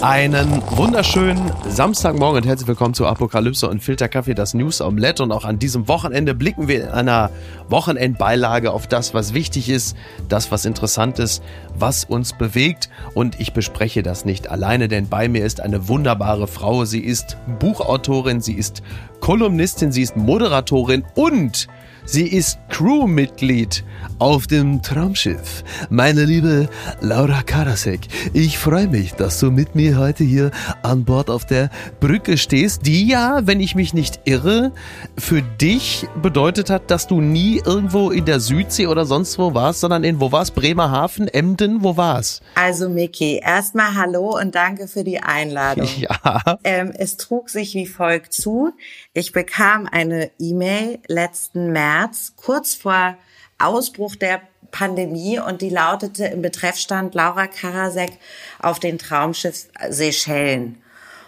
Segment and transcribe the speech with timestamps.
[0.00, 5.24] Einen wunderschönen Samstagmorgen und herzlich willkommen zu Apokalypse und Filterkaffee, das News Omelette.
[5.24, 7.30] Und auch an diesem Wochenende blicken wir in einer
[7.68, 9.96] Wochenendbeilage auf das, was wichtig ist,
[10.28, 11.42] das, was interessant ist,
[11.76, 12.90] was uns bewegt.
[13.14, 16.84] Und ich bespreche das nicht alleine, denn bei mir ist eine wunderbare Frau.
[16.84, 18.84] Sie ist Buchautorin, sie ist
[19.18, 21.66] Kolumnistin, sie ist Moderatorin und
[22.10, 23.84] Sie ist Crewmitglied
[24.18, 25.62] auf dem Traumschiff.
[25.90, 26.70] Meine liebe
[27.02, 28.00] Laura Karasek,
[28.32, 30.50] ich freue mich, dass du mit mir heute hier
[30.82, 31.68] an Bord auf der
[32.00, 34.72] Brücke stehst, die ja, wenn ich mich nicht irre,
[35.18, 39.80] für dich bedeutet hat, dass du nie irgendwo in der Südsee oder sonst wo warst,
[39.80, 40.50] sondern in, wo war's?
[40.50, 42.40] Bremerhaven, Emden, wo war's?
[42.54, 45.86] Also Miki, erstmal hallo und danke für die Einladung.
[45.98, 46.58] Ja.
[46.62, 48.72] Ähm, es trug sich wie folgt zu.
[49.14, 53.16] Ich bekam eine E-Mail letzten März März, kurz vor
[53.58, 58.12] Ausbruch der Pandemie und die lautete im Betreffstand Laura Karasek
[58.60, 60.80] auf den Traumschiff Seychellen.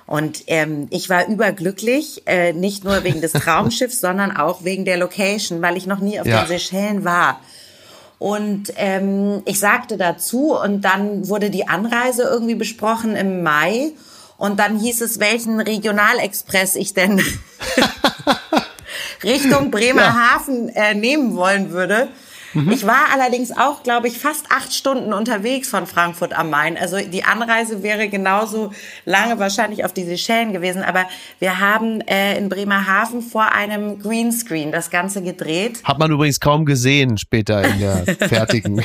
[0.06, 4.96] Und ähm, ich war überglücklich, äh, nicht nur wegen des Traumschiffs, sondern auch wegen der
[4.96, 6.42] Location, weil ich noch nie auf ja.
[6.42, 7.40] den Seychellen war.
[8.18, 13.92] Und ähm, ich sagte dazu und dann wurde die Anreise irgendwie besprochen im Mai.
[14.36, 17.22] Und dann hieß es, welchen Regionalexpress ich denn
[19.22, 22.08] Richtung Bremerhaven äh, nehmen wollen würde.
[22.54, 22.70] Mhm.
[22.72, 26.76] Ich war allerdings auch, glaube ich, fast acht Stunden unterwegs von Frankfurt am Main.
[26.76, 28.72] Also die Anreise wäre genauso
[29.04, 30.82] lange wahrscheinlich auf die Seychellen gewesen.
[30.82, 31.06] Aber
[31.38, 35.80] wir haben äh, in Bremerhaven vor einem Greenscreen das Ganze gedreht.
[35.84, 38.82] Hat man übrigens kaum gesehen später in der fertigen.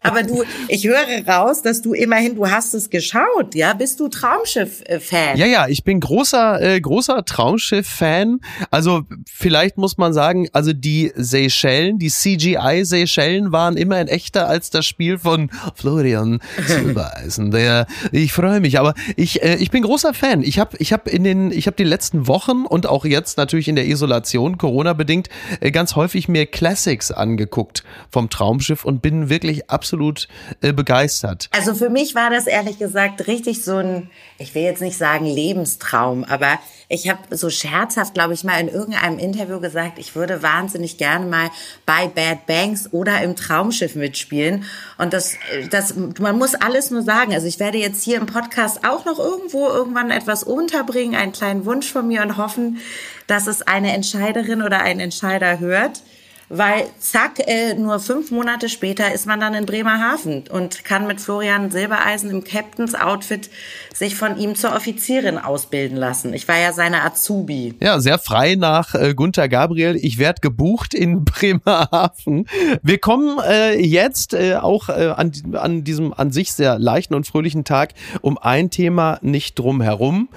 [0.00, 3.72] Aber du, ich höre raus, dass du immerhin, du hast es geschaut, ja?
[3.74, 5.36] Bist du Traumschiff-Fan?
[5.36, 8.40] Ja, ja, ich bin großer, äh, großer Traumschiff-Fan.
[8.70, 14.48] Also vielleicht muss man sagen, also die Seychellen, die CG CGI-Seychellen waren immer ein echter
[14.48, 17.50] als das Spiel von Florian Silbereisen.
[17.50, 20.42] Der, ich freue mich, aber ich, äh, ich bin großer Fan.
[20.42, 24.58] Ich habe ich hab in die letzten Wochen und auch jetzt natürlich in der Isolation,
[24.58, 25.28] Corona bedingt,
[25.60, 30.28] äh, ganz häufig mir Classics angeguckt vom Traumschiff und bin wirklich absolut
[30.60, 31.48] äh, begeistert.
[31.52, 35.26] Also für mich war das ehrlich gesagt richtig so ein, ich will jetzt nicht sagen
[35.26, 36.58] Lebenstraum, aber
[36.88, 41.24] ich habe so scherzhaft, glaube ich, mal in irgendeinem Interview gesagt, ich würde wahnsinnig gerne
[41.24, 41.50] mal
[41.86, 44.64] bei Bad Banks oder im Traumschiff mitspielen.
[44.98, 45.34] Und das,
[45.70, 47.34] das, man muss alles nur sagen.
[47.34, 51.64] Also ich werde jetzt hier im Podcast auch noch irgendwo irgendwann etwas unterbringen, einen kleinen
[51.64, 52.78] Wunsch von mir und hoffen,
[53.26, 56.02] dass es eine Entscheiderin oder ein Entscheider hört
[56.52, 61.20] weil zack, äh, nur fünf Monate später ist man dann in Bremerhaven und kann mit
[61.20, 63.48] Florian Silbereisen im Captains Outfit
[63.94, 66.34] sich von ihm zur Offizierin ausbilden lassen.
[66.34, 67.74] Ich war ja seine Azubi.
[67.80, 69.96] Ja, sehr frei nach äh, Gunther Gabriel.
[69.96, 72.46] Ich werde gebucht in Bremerhaven.
[72.82, 77.26] Wir kommen äh, jetzt äh, auch äh, an, an diesem an sich sehr leichten und
[77.26, 80.28] fröhlichen Tag um ein Thema nicht drum herum.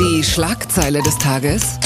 [0.00, 1.78] Die Schlagzeile des Tages.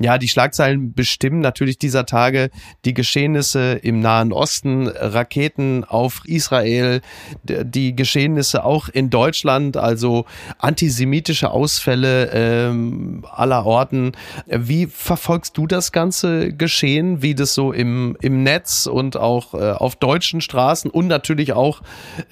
[0.00, 2.50] Ja, die Schlagzeilen bestimmen natürlich dieser Tage
[2.84, 7.00] die Geschehnisse im Nahen Osten, Raketen auf Israel,
[7.44, 10.24] die Geschehnisse auch in Deutschland, also
[10.58, 14.12] antisemitische Ausfälle ähm, aller Orten.
[14.46, 19.70] Wie verfolgst du das ganze Geschehen, wie das so im, im Netz und auch äh,
[19.70, 21.82] auf deutschen Straßen und natürlich auch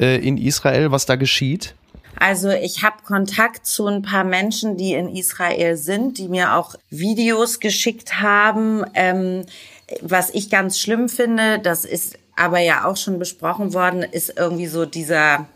[0.00, 1.76] äh, in Israel, was da geschieht?
[2.16, 6.74] Also ich habe Kontakt zu ein paar Menschen, die in Israel sind, die mir auch
[6.90, 8.84] Videos geschickt haben.
[8.94, 9.44] Ähm,
[10.00, 14.66] was ich ganz schlimm finde, das ist aber ja auch schon besprochen worden, ist irgendwie
[14.66, 15.46] so dieser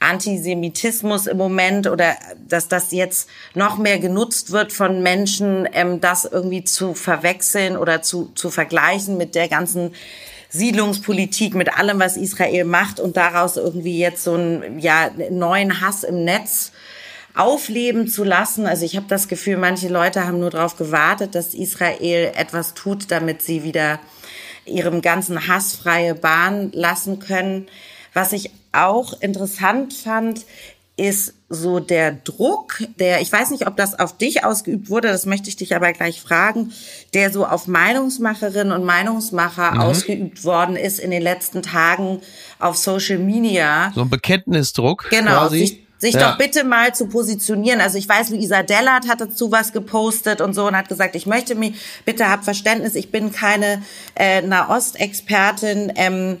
[0.00, 2.16] Antisemitismus im Moment oder
[2.48, 8.02] dass das jetzt noch mehr genutzt wird von Menschen, ähm, das irgendwie zu verwechseln oder
[8.02, 9.94] zu, zu vergleichen mit der ganzen
[10.54, 16.04] Siedlungspolitik, mit allem, was Israel macht und daraus irgendwie jetzt so einen ja, neuen Hass
[16.04, 16.70] im Netz
[17.34, 18.64] aufleben zu lassen.
[18.64, 23.10] Also ich habe das Gefühl, manche Leute haben nur darauf gewartet, dass Israel etwas tut,
[23.10, 23.98] damit sie wieder
[24.64, 27.66] ihrem ganzen Hass freie Bahn lassen können.
[28.12, 30.46] Was ich auch interessant fand,
[30.96, 35.26] ist so der Druck, der, ich weiß nicht, ob das auf dich ausgeübt wurde, das
[35.26, 36.72] möchte ich dich aber gleich fragen,
[37.14, 39.80] der so auf Meinungsmacherinnen und Meinungsmacher mhm.
[39.80, 42.20] ausgeübt worden ist in den letzten Tagen
[42.60, 43.92] auf Social Media.
[43.94, 45.08] So ein Bekenntnisdruck.
[45.10, 45.58] Genau, quasi.
[45.58, 46.30] sich, sich ja.
[46.30, 47.80] doch bitte mal zu positionieren.
[47.80, 51.26] Also ich weiß, Luisa Dellert hat dazu was gepostet und so und hat gesagt, ich
[51.26, 51.74] möchte mich,
[52.04, 53.82] bitte hab Verständnis, ich bin keine
[54.14, 55.92] äh, Nahostexpertin.
[55.96, 56.38] Ähm,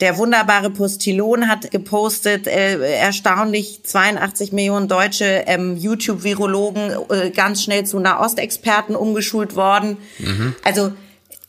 [0.00, 7.84] Der wunderbare Postillon hat gepostet, äh, erstaunlich 82 Millionen deutsche ähm, YouTube-Virologen äh, ganz schnell
[7.84, 9.96] zu Nahostexperten umgeschult worden.
[10.18, 10.54] Mhm.
[10.64, 10.92] Also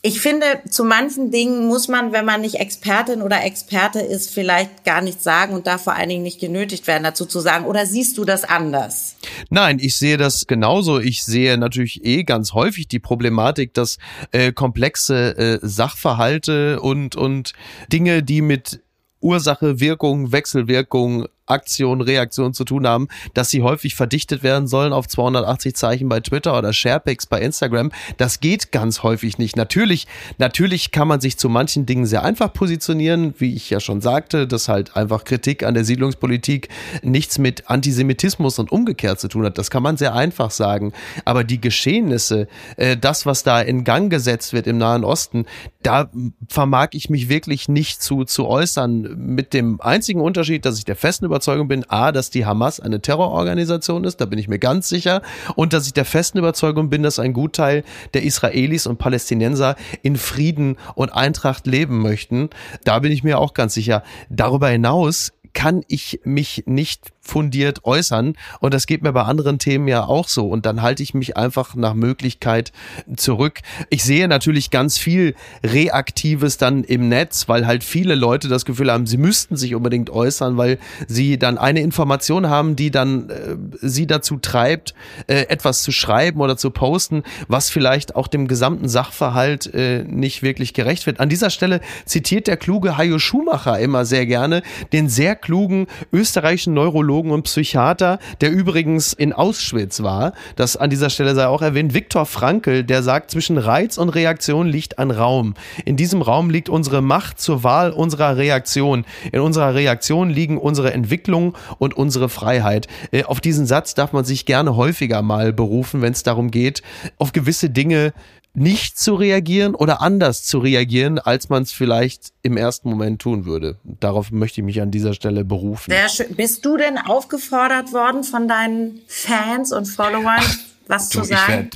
[0.07, 4.85] ich finde, zu manchen Dingen muss man, wenn man nicht Expertin oder Experte ist, vielleicht
[4.85, 7.65] gar nichts sagen und darf vor allen Dingen nicht genötigt werden, dazu zu sagen.
[7.65, 9.17] Oder siehst du das anders?
[9.49, 10.99] Nein, ich sehe das genauso.
[10.99, 13.97] Ich sehe natürlich eh ganz häufig die Problematik, dass
[14.31, 17.51] äh, komplexe äh, Sachverhalte und, und
[17.91, 18.79] Dinge, die mit
[19.19, 25.07] Ursache, Wirkung, Wechselwirkung Aktion, Reaktion zu tun haben, dass sie häufig verdichtet werden sollen auf
[25.07, 27.91] 280 Zeichen bei Twitter oder Sharepics bei Instagram.
[28.17, 29.55] Das geht ganz häufig nicht.
[29.55, 30.07] Natürlich,
[30.37, 34.47] natürlich kann man sich zu manchen Dingen sehr einfach positionieren, wie ich ja schon sagte,
[34.47, 36.69] dass halt einfach Kritik an der Siedlungspolitik
[37.01, 39.57] nichts mit Antisemitismus und umgekehrt zu tun hat.
[39.57, 40.93] Das kann man sehr einfach sagen.
[41.25, 45.45] Aber die Geschehnisse, äh, das, was da in Gang gesetzt wird im Nahen Osten,
[45.83, 46.09] da
[46.49, 49.15] vermag ich mich wirklich nicht zu, zu äußern.
[49.17, 51.25] Mit dem einzigen Unterschied, dass ich der festen
[51.67, 55.21] bin, A, dass die Hamas eine Terrororganisation ist, da bin ich mir ganz sicher,
[55.55, 60.15] und dass ich der festen Überzeugung bin, dass ein Gutteil der Israelis und Palästinenser in
[60.15, 62.49] Frieden und Eintracht leben möchten.
[62.83, 64.03] Da bin ich mir auch ganz sicher.
[64.29, 68.35] Darüber hinaus kann ich mich nicht fundiert äußern.
[68.59, 70.47] Und das geht mir bei anderen Themen ja auch so.
[70.47, 72.71] Und dann halte ich mich einfach nach Möglichkeit
[73.15, 73.59] zurück.
[73.89, 78.91] Ich sehe natürlich ganz viel Reaktives dann im Netz, weil halt viele Leute das Gefühl
[78.91, 83.55] haben, sie müssten sich unbedingt äußern, weil sie dann eine Information haben, die dann äh,
[83.81, 84.93] sie dazu treibt,
[85.27, 90.43] äh, etwas zu schreiben oder zu posten, was vielleicht auch dem gesamten Sachverhalt äh, nicht
[90.43, 91.19] wirklich gerecht wird.
[91.19, 94.61] An dieser Stelle zitiert der kluge Hajo Schumacher immer sehr gerne
[94.93, 100.33] den sehr klugen österreichischen Neurologen Psychologen und Psychiater, der übrigens in Auschwitz war.
[100.55, 101.95] Das an dieser Stelle sei auch erwähnt.
[101.95, 105.55] Viktor Frankl, der sagt, zwischen Reiz und Reaktion liegt ein Raum.
[105.83, 109.03] In diesem Raum liegt unsere Macht zur Wahl unserer Reaktion.
[109.31, 112.87] In unserer Reaktion liegen unsere Entwicklung und unsere Freiheit.
[113.11, 116.83] Äh, auf diesen Satz darf man sich gerne häufiger mal berufen, wenn es darum geht,
[117.17, 118.13] auf gewisse Dinge
[118.57, 123.45] nicht zu reagieren oder anders zu reagieren, als man es vielleicht im ersten Moment tun
[123.45, 123.77] würde.
[123.83, 125.91] Darauf möchte ich mich an dieser Stelle berufen.
[125.91, 126.35] Sehr schön.
[126.35, 130.41] Bist du denn aufgefordert worden von deinen Fans und Followern?
[130.87, 131.69] Was du, zu sagen?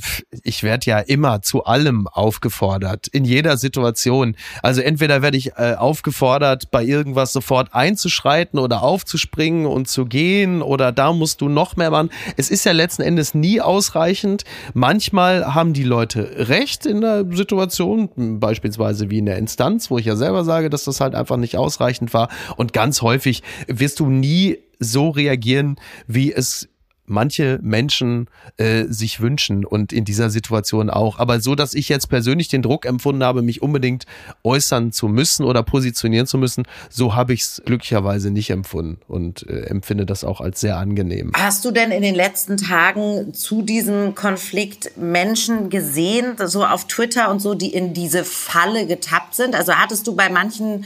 [0.43, 4.37] Ich werde werd ja immer zu allem aufgefordert, in jeder Situation.
[4.63, 10.61] Also entweder werde ich äh, aufgefordert, bei irgendwas sofort einzuschreiten oder aufzuspringen und zu gehen
[10.61, 12.09] oder da musst du noch mehr machen.
[12.37, 14.43] Es ist ja letzten Endes nie ausreichend.
[14.73, 20.05] Manchmal haben die Leute recht in der Situation, beispielsweise wie in der Instanz, wo ich
[20.05, 22.29] ja selber sage, dass das halt einfach nicht ausreichend war.
[22.55, 25.75] Und ganz häufig wirst du nie so reagieren,
[26.07, 26.69] wie es
[27.05, 28.27] manche Menschen
[28.57, 31.19] äh, sich wünschen und in dieser Situation auch.
[31.19, 34.05] Aber so, dass ich jetzt persönlich den Druck empfunden habe, mich unbedingt
[34.43, 39.47] äußern zu müssen oder positionieren zu müssen, so habe ich es glücklicherweise nicht empfunden und
[39.47, 41.31] äh, empfinde das auch als sehr angenehm.
[41.35, 47.29] Hast du denn in den letzten Tagen zu diesem Konflikt Menschen gesehen, so auf Twitter
[47.29, 49.55] und so, die in diese Falle getappt sind?
[49.55, 50.85] Also hattest du bei manchen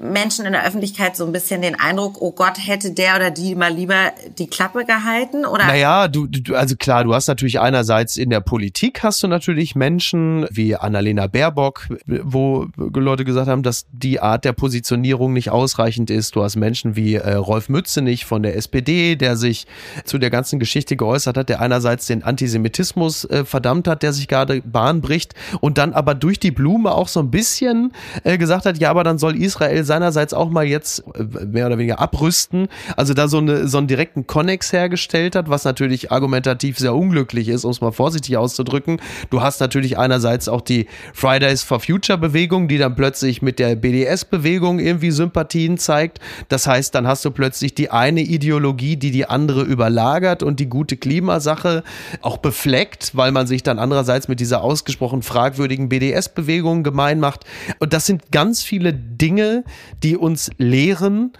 [0.00, 3.54] Menschen in der Öffentlichkeit so ein bisschen den Eindruck, oh Gott, hätte der oder die
[3.54, 5.44] mal lieber die Klappe gehalten?
[5.44, 5.66] Oder?
[5.66, 9.74] Naja, du, du, also klar, du hast natürlich einerseits in der Politik hast du natürlich
[9.74, 16.10] Menschen wie Annalena Baerbock, wo Leute gesagt haben, dass die Art der Positionierung nicht ausreichend
[16.10, 16.34] ist.
[16.34, 19.66] Du hast Menschen wie äh, Rolf Mützenich von der SPD, der sich
[20.04, 24.28] zu der ganzen Geschichte geäußert hat, der einerseits den Antisemitismus äh, verdammt hat, der sich
[24.28, 27.92] gerade Bahn bricht und dann aber durch die Blume auch so ein bisschen
[28.24, 31.76] äh, gesagt hat, ja, aber dann soll Israel seinerseits auch mal jetzt äh, mehr oder
[31.76, 36.78] weniger abrüsten, also da so, eine, so einen direkten Connex hergestellt hat, was natürlich argumentativ
[36.78, 39.00] sehr unglücklich ist, um es mal vorsichtig auszudrücken.
[39.30, 43.74] Du hast natürlich einerseits auch die Fridays for Future Bewegung, die dann plötzlich mit der
[43.74, 46.20] BDS-Bewegung irgendwie Sympathien zeigt.
[46.48, 50.68] Das heißt, dann hast du plötzlich die eine Ideologie, die die andere überlagert und die
[50.68, 51.82] gute Klimasache
[52.20, 57.44] auch befleckt, weil man sich dann andererseits mit dieser ausgesprochen fragwürdigen BDS-Bewegung gemein macht.
[57.80, 59.64] Und das sind ganz viele Dinge,
[60.02, 61.32] die uns lehren,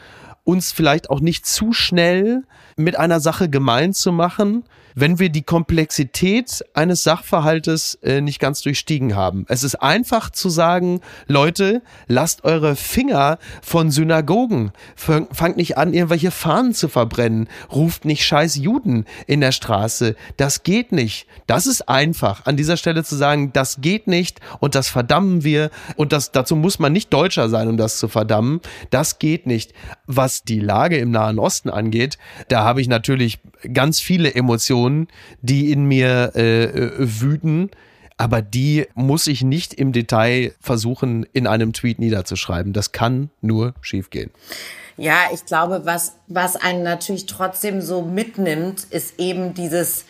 [0.45, 2.45] uns vielleicht auch nicht zu schnell
[2.81, 8.63] mit einer Sache gemein zu machen, wenn wir die Komplexität eines Sachverhaltes äh, nicht ganz
[8.63, 9.45] durchstiegen haben.
[9.49, 14.73] Es ist einfach zu sagen, Leute, lasst eure Finger von Synagogen.
[14.97, 17.49] Fangt nicht an, irgendwelche Fahnen zu verbrennen.
[17.73, 20.17] Ruft nicht scheiß Juden in der Straße.
[20.37, 21.27] Das geht nicht.
[21.47, 25.71] Das ist einfach, an dieser Stelle zu sagen, das geht nicht und das verdammen wir.
[25.97, 28.61] Und das, dazu muss man nicht Deutscher sein, um das zu verdammen.
[28.91, 29.73] Das geht nicht.
[30.07, 32.19] Was die Lage im Nahen Osten angeht,
[32.49, 33.41] da habe ich natürlich
[33.75, 35.09] ganz viele Emotionen
[35.43, 37.71] die in mir äh, äh, wüten.
[38.17, 42.73] aber die muss ich nicht im Detail versuchen, in einem Tweet niederzuschreiben.
[42.73, 44.31] Das kann nur schiefgehen.
[44.97, 50.05] Ja, ich glaube, was, was einen natürlich trotzdem so mitnimmt, ist eben dieses,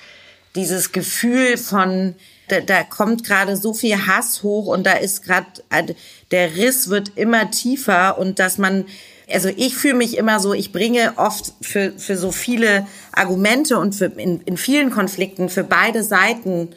[0.57, 2.17] dieses Gefühl von,
[2.49, 5.95] da, da kommt gerade so viel Hass hoch und da ist gerade, äh,
[6.33, 8.85] der Riss wird immer tiefer und dass man,
[9.33, 13.95] also ich fühle mich immer so, ich bringe oft für, für so viele Argumente und
[13.95, 16.69] für, in, in vielen Konflikten für beide Seiten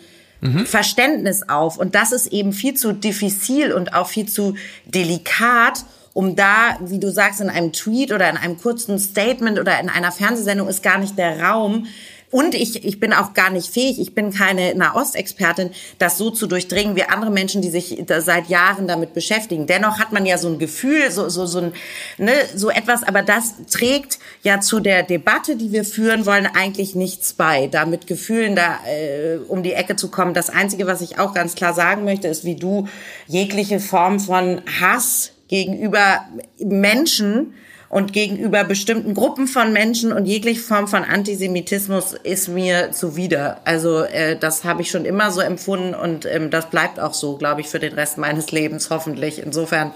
[0.41, 0.65] mhm.
[0.65, 1.77] Verständnis auf.
[1.77, 4.55] Und das ist eben viel zu diffizil und auch viel zu
[4.85, 9.79] delikat, um da, wie du sagst, in einem Tweet oder in einem kurzen Statement oder
[9.79, 11.87] in einer Fernsehsendung ist gar nicht der Raum,
[12.33, 16.47] und ich, ich bin auch gar nicht fähig, ich bin keine Nahostexpertin, das so zu
[16.47, 19.67] durchdringen wie andere Menschen, die sich seit Jahren damit beschäftigen.
[19.67, 21.73] Dennoch hat man ja so ein Gefühl, so, so, so, ein,
[22.17, 26.95] ne, so etwas, aber das trägt ja zu der Debatte, die wir führen wollen, eigentlich
[26.95, 30.33] nichts bei, da mit Gefühlen da äh, um die Ecke zu kommen.
[30.33, 32.87] Das Einzige, was ich auch ganz klar sagen möchte, ist, wie du
[33.27, 36.25] jegliche Form von Hass gegenüber
[36.57, 37.53] Menschen
[37.93, 43.61] und gegenüber bestimmten Gruppen von Menschen und jegliche Form von Antisemitismus ist mir zuwider.
[43.65, 47.37] Also äh, das habe ich schon immer so empfunden und ähm, das bleibt auch so,
[47.37, 49.37] glaube ich, für den Rest meines Lebens hoffentlich.
[49.37, 49.93] Insofern,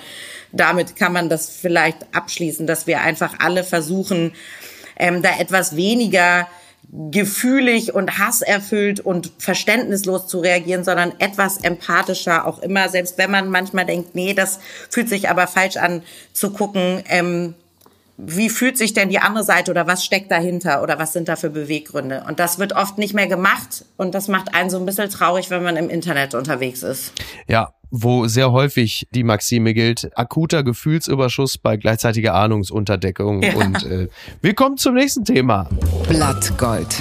[0.52, 4.34] damit kann man das vielleicht abschließen, dass wir einfach alle versuchen,
[5.00, 6.48] ähm, da etwas weniger
[6.92, 13.50] gefühlig und hasserfüllt und verständnislos zu reagieren, sondern etwas empathischer auch immer, selbst wenn man
[13.50, 14.60] manchmal denkt, nee, das
[14.92, 17.56] fühlt sich aber falsch an, zu gucken, ähm,
[18.18, 21.36] wie fühlt sich denn die andere Seite oder was steckt dahinter oder was sind da
[21.36, 22.24] für Beweggründe?
[22.28, 25.52] Und das wird oft nicht mehr gemacht und das macht einen so ein bisschen traurig,
[25.52, 27.14] wenn man im Internet unterwegs ist.
[27.48, 33.44] Ja, wo sehr häufig die Maxime gilt, akuter Gefühlsüberschuss bei gleichzeitiger Ahnungsunterdeckung.
[33.44, 33.54] Ja.
[33.54, 34.08] Und äh,
[34.42, 35.70] wir kommen zum nächsten Thema.
[36.08, 36.96] Blattgold.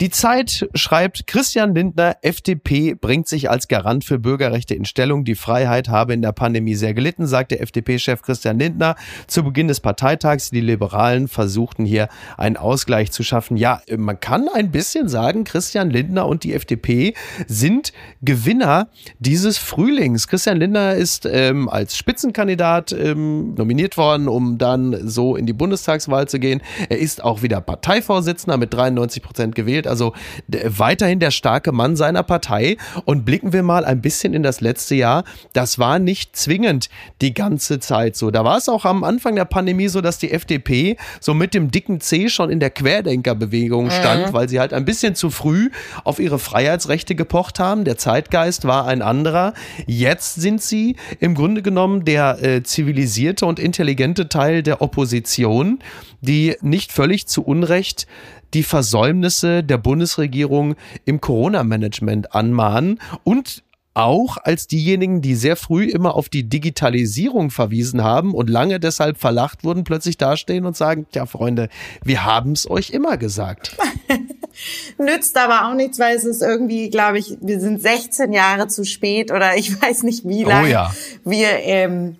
[0.00, 5.24] Die Zeit schreibt, Christian Lindner, FDP, bringt sich als Garant für Bürgerrechte in Stellung.
[5.24, 9.80] Die Freiheit habe in der Pandemie sehr gelitten, sagte FDP-Chef Christian Lindner zu Beginn des
[9.80, 10.50] Parteitags.
[10.50, 13.56] Die Liberalen versuchten hier einen Ausgleich zu schaffen.
[13.56, 17.14] Ja, man kann ein bisschen sagen, Christian Lindner und die FDP
[17.46, 18.88] sind Gewinner
[19.18, 20.28] dieses Frühlings.
[20.28, 26.28] Christian Lindner ist ähm, als Spitzenkandidat ähm, nominiert worden, um dann so in die Bundestagswahl
[26.28, 26.60] zu gehen.
[26.90, 30.12] Er ist auch wieder Parteivorsitzender mit 93 Prozent gewählt also
[30.50, 32.76] weiterhin der starke Mann seiner Partei.
[33.04, 35.24] Und blicken wir mal ein bisschen in das letzte Jahr.
[35.52, 36.88] Das war nicht zwingend
[37.20, 38.30] die ganze Zeit so.
[38.30, 41.70] Da war es auch am Anfang der Pandemie so, dass die FDP so mit dem
[41.70, 44.32] dicken C schon in der Querdenkerbewegung stand, mhm.
[44.32, 45.70] weil sie halt ein bisschen zu früh
[46.04, 47.84] auf ihre Freiheitsrechte gepocht haben.
[47.84, 49.54] Der Zeitgeist war ein anderer.
[49.86, 55.78] Jetzt sind sie im Grunde genommen der äh, zivilisierte und intelligente Teil der Opposition,
[56.20, 58.06] die nicht völlig zu Unrecht
[58.54, 63.62] die Versäumnisse der Bundesregierung im Corona-Management anmahnen und
[63.96, 69.16] auch als diejenigen, die sehr früh immer auf die Digitalisierung verwiesen haben und lange deshalb
[69.16, 71.70] verlacht wurden, plötzlich dastehen und sagen, ja Freunde,
[72.04, 73.74] wir haben es euch immer gesagt.
[74.98, 78.84] Nützt aber auch nichts, weil es ist irgendwie, glaube ich, wir sind 16 Jahre zu
[78.84, 80.94] spät oder ich weiß nicht wie lange oh ja.
[81.24, 82.16] wir ähm,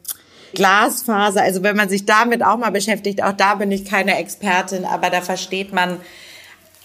[0.57, 4.85] Glasfaser, also wenn man sich damit auch mal beschäftigt, auch da bin ich keine Expertin,
[4.85, 6.01] aber da versteht man,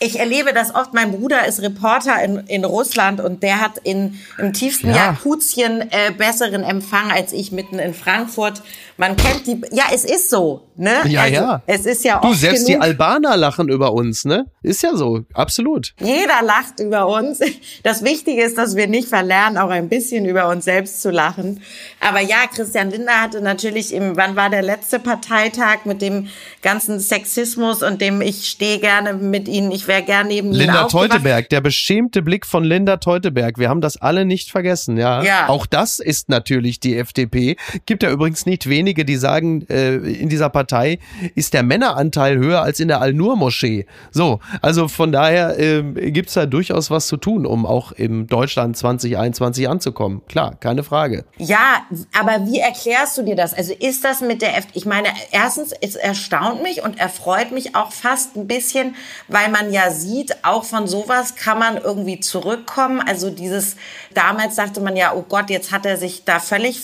[0.01, 0.93] ich erlebe das oft.
[0.93, 5.12] Mein Bruder ist Reporter in, in Russland und der hat in, im tiefsten ja.
[5.12, 8.63] Jakutien äh, besseren Empfang als ich mitten in Frankfurt.
[8.98, 11.01] Man kennt die, ja, es ist so, ne?
[11.05, 11.62] Ja, also, ja.
[11.67, 12.81] Es ist ja Du, selbst genug.
[12.81, 14.46] die Albaner lachen über uns, ne?
[14.63, 15.93] Ist ja so, absolut.
[16.00, 17.39] Jeder lacht über uns.
[17.84, 21.62] Das Wichtige ist, dass wir nicht verlernen, auch ein bisschen über uns selbst zu lachen.
[22.00, 26.27] Aber ja, Christian Lindner hatte natürlich im, wann war der letzte Parteitag mit dem
[26.62, 31.50] ganzen Sexismus und dem ich stehe gerne mit Ihnen, ich wäre gerne neben Linda Teuteberg,
[31.50, 33.57] der beschämte Blick von Linda Teuteberg.
[33.57, 35.24] Wir haben das alle nicht vergessen, ja.
[35.24, 35.50] ja.
[35.50, 37.55] Auch das ist natürlich die FDP.
[37.86, 41.00] Gibt ja übrigens nicht wenig wenige, die sagen, äh, in dieser Partei
[41.36, 43.86] ist der Männeranteil höher als in der Al-Nur-Moschee.
[44.12, 48.27] So, also von daher äh, gibt es da durchaus was zu tun, um auch im
[48.27, 50.24] Deutschland 2021 anzukommen.
[50.27, 51.25] Klar, keine Frage.
[51.38, 51.86] Ja,
[52.19, 53.53] aber wie erklärst du dir das?
[53.53, 57.75] Also ist das mit der F ich meine, erstens, es erstaunt mich und erfreut mich
[57.75, 58.95] auch fast ein bisschen,
[59.27, 63.00] weil man ja sieht, auch von sowas kann man irgendwie zurückkommen.
[63.00, 63.77] Also dieses,
[64.13, 66.81] damals sagte man ja, oh Gott, jetzt hat er sich da völlig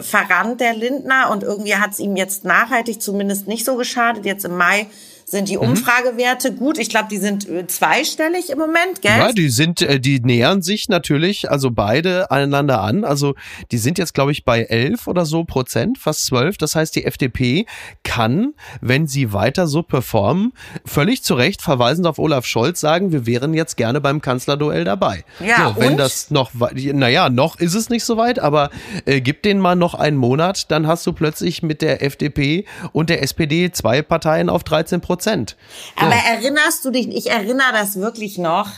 [0.00, 4.24] verrannt, der Lindner, und irgendwie hat es ihm jetzt nachhaltig zumindest nicht so geschadet.
[4.24, 4.86] Jetzt im Mai
[5.30, 5.70] sind die mhm.
[5.70, 6.78] Umfragewerte gut.
[6.78, 9.16] Ich glaube, die sind äh, zweistellig im Moment, gell?
[9.16, 13.04] Ja, die sind, äh, die nähern sich natürlich, also beide aneinander an.
[13.04, 13.34] Also
[13.70, 16.58] die sind jetzt, glaube ich, bei elf oder so Prozent, fast zwölf.
[16.58, 17.66] Das heißt, die FDP
[18.02, 20.52] kann, wenn sie weiter so performen,
[20.84, 25.24] völlig zu Recht verweisend auf Olaf Scholz sagen, wir wären jetzt gerne beim Kanzlerduell dabei.
[25.38, 25.96] Ja, so, wenn und?
[25.98, 28.70] das noch, naja, noch ist es nicht so weit, aber
[29.06, 33.10] äh, gib denen mal noch einen Monat, dann hast du plötzlich mit der FDP und
[33.10, 35.19] der SPD zwei Parteien auf 13 Prozent.
[35.22, 36.04] So.
[36.04, 38.68] Aber erinnerst du dich, ich erinnere das wirklich noch,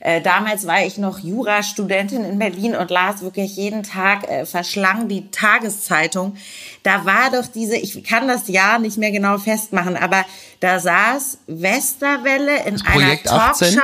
[0.00, 5.08] äh, damals war ich noch Jurastudentin in Berlin und las wirklich jeden Tag äh, verschlang
[5.08, 6.36] die Tageszeitung.
[6.82, 10.24] Da war doch diese, ich kann das Jahr nicht mehr genau festmachen, aber
[10.60, 13.80] da saß Westerwelle in einer Talkshow 18?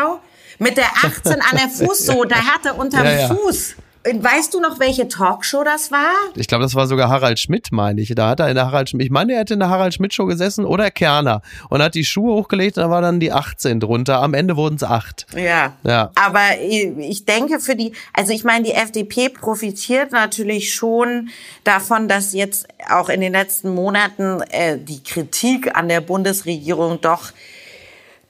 [0.59, 3.35] mit der 18 an der Fußsohle, da hatte unterm ja, ja.
[3.35, 6.11] Fuß Weißt du noch, welche Talkshow das war?
[6.35, 8.13] Ich glaube, das war sogar Harald Schmidt, meine ich.
[8.15, 10.13] Da hat er in der Harald Schmidt, ich meine, er hätte in der Harald Schmidt
[10.13, 13.79] Show gesessen oder Kerner und hat die Schuhe hochgelegt und da war dann die 18
[13.79, 14.21] drunter.
[14.21, 15.27] Am Ende wurden es acht.
[15.37, 15.75] Ja.
[15.85, 16.11] ja.
[16.17, 21.29] Aber ich denke für die, also ich meine, die FDP profitiert natürlich schon
[21.63, 27.31] davon, dass jetzt auch in den letzten Monaten äh, die Kritik an der Bundesregierung doch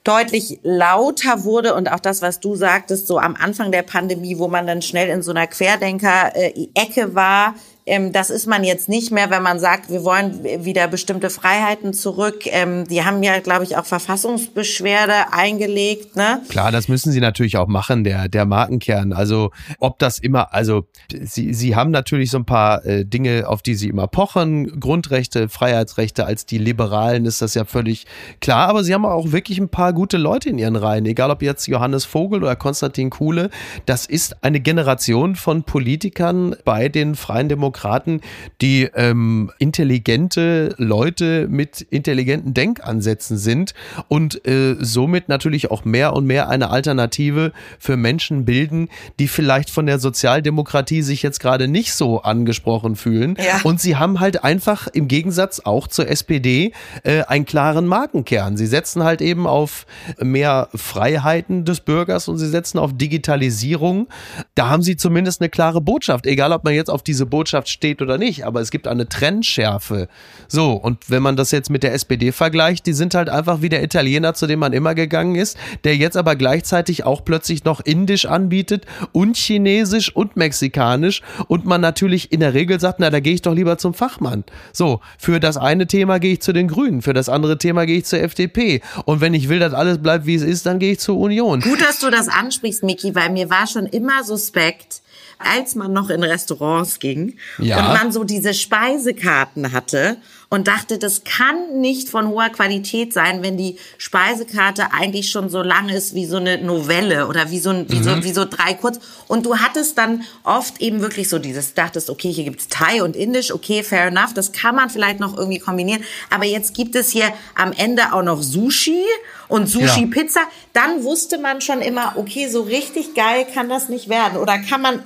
[0.03, 4.47] deutlich lauter wurde und auch das, was du sagtest, so am Anfang der Pandemie, wo
[4.47, 7.53] man dann schnell in so einer Querdenker-Ecke war, ähm,
[7.85, 12.45] das ist man jetzt nicht mehr, wenn man sagt, wir wollen wieder bestimmte Freiheiten zurück.
[12.45, 16.15] Ähm, die haben ja, glaube ich, auch Verfassungsbeschwerde eingelegt.
[16.15, 16.41] Ne?
[16.47, 19.11] Klar, das müssen sie natürlich auch machen, der, der Markenkern.
[19.11, 23.61] Also ob das immer, also sie, sie haben natürlich so ein paar äh, Dinge, auf
[23.61, 24.79] die sie immer pochen.
[24.79, 28.05] Grundrechte, Freiheitsrechte, als die Liberalen ist das ja völlig
[28.39, 28.69] klar.
[28.69, 31.05] Aber sie haben auch wirklich ein paar gute Leute in ihren Reihen.
[31.05, 33.49] Egal ob jetzt Johannes Vogel oder Konstantin Kuhle.
[33.85, 38.21] Das ist eine Generation von Politikern bei den Freien Demokraten Demokraten,
[38.61, 43.73] die ähm, intelligente Leute mit intelligenten Denkansätzen sind
[44.07, 48.89] und äh, somit natürlich auch mehr und mehr eine Alternative für Menschen bilden,
[49.19, 53.35] die vielleicht von der Sozialdemokratie sich jetzt gerade nicht so angesprochen fühlen.
[53.39, 53.61] Ja.
[53.63, 58.55] Und sie haben halt einfach im Gegensatz auch zur SPD äh, einen klaren Markenkern.
[58.55, 59.87] Sie setzen halt eben auf
[60.21, 64.07] mehr Freiheiten des Bürgers und sie setzen auf Digitalisierung.
[64.53, 67.69] Da haben sie zumindest eine klare Botschaft, egal ob man jetzt auf diese Botschaft Gesellschaft
[67.69, 70.07] steht oder nicht, aber es gibt eine Trendschärfe.
[70.47, 73.69] So, und wenn man das jetzt mit der SPD vergleicht, die sind halt einfach wie
[73.69, 77.81] der Italiener, zu dem man immer gegangen ist, der jetzt aber gleichzeitig auch plötzlich noch
[77.81, 83.19] Indisch anbietet und Chinesisch und Mexikanisch und man natürlich in der Regel sagt, na, da
[83.19, 84.43] gehe ich doch lieber zum Fachmann.
[84.71, 87.97] So, für das eine Thema gehe ich zu den Grünen, für das andere Thema gehe
[87.97, 88.81] ich zur FDP.
[89.05, 91.61] Und wenn ich will, dass alles bleibt, wie es ist, dann gehe ich zur Union.
[91.61, 95.02] Gut, dass du das ansprichst, Miki, weil mir war schon immer suspekt,
[95.45, 97.77] als man noch in Restaurants ging ja.
[97.77, 100.17] und man so diese Speisekarten hatte
[100.53, 105.63] und dachte, das kann nicht von hoher Qualität sein, wenn die Speisekarte eigentlich schon so
[105.63, 108.03] lang ist wie so eine Novelle oder wie so, ein, wie, mhm.
[108.03, 108.99] so, wie so drei kurz.
[109.27, 113.15] Und du hattest dann oft eben wirklich so dieses, dachtest, okay, hier gibt's Thai und
[113.15, 116.03] Indisch, okay, fair enough, das kann man vielleicht noch irgendwie kombinieren.
[116.29, 119.01] Aber jetzt gibt es hier am Ende auch noch Sushi
[119.47, 120.41] und Sushi-Pizza.
[120.41, 120.47] Ja.
[120.73, 124.37] Dann wusste man schon immer, okay, so richtig geil kann das nicht werden.
[124.37, 125.01] Oder kann man,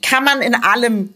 [0.00, 1.12] kann man in allem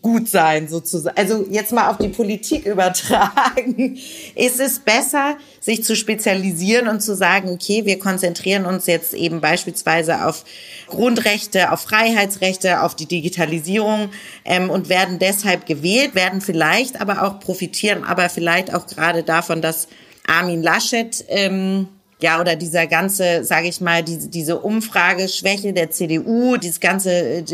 [0.00, 1.16] gut sein, sozusagen.
[1.16, 3.98] Also jetzt mal auf die Politik übertragen.
[4.34, 9.40] Ist es besser, sich zu spezialisieren und zu sagen, okay, wir konzentrieren uns jetzt eben
[9.40, 10.44] beispielsweise auf
[10.86, 14.10] Grundrechte, auf Freiheitsrechte, auf die Digitalisierung
[14.44, 19.62] ähm, und werden deshalb gewählt, werden vielleicht aber auch profitieren, aber vielleicht auch gerade davon,
[19.62, 19.88] dass
[20.26, 21.88] Armin Laschet ähm,
[22.22, 27.44] ja, oder dieser ganze, sage ich mal, diese, diese Umfrageschwäche der CDU, dieses ganze äh,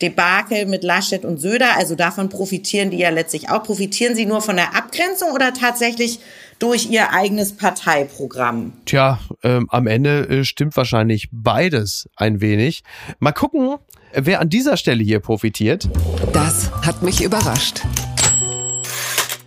[0.00, 3.62] Debakel mit Laschet und Söder, also davon profitieren die ja letztlich auch.
[3.62, 6.20] Profitieren sie nur von der Abgrenzung oder tatsächlich
[6.58, 8.72] durch ihr eigenes Parteiprogramm?
[8.84, 12.84] Tja, ähm, am Ende äh, stimmt wahrscheinlich beides ein wenig.
[13.18, 13.76] Mal gucken,
[14.12, 15.88] wer an dieser Stelle hier profitiert.
[16.32, 17.82] Das hat mich überrascht.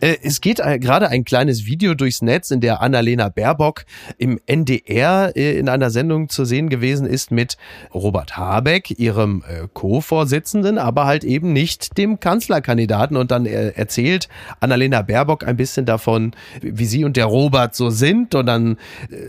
[0.06, 3.86] Äh, es geht äh, gerade ein kleines Video durchs Netz, in der Annalena Baerbock
[4.20, 7.58] im NDR äh, in einer Sendung zu sehen gewesen ist mit
[7.91, 13.18] Robert Habeck, ihrem Co-Vorsitzenden, aber halt eben nicht dem Kanzlerkandidaten.
[13.18, 18.36] Und dann erzählt Annalena Baerbock ein bisschen davon, wie sie und der Robert so sind.
[18.36, 18.78] Und dann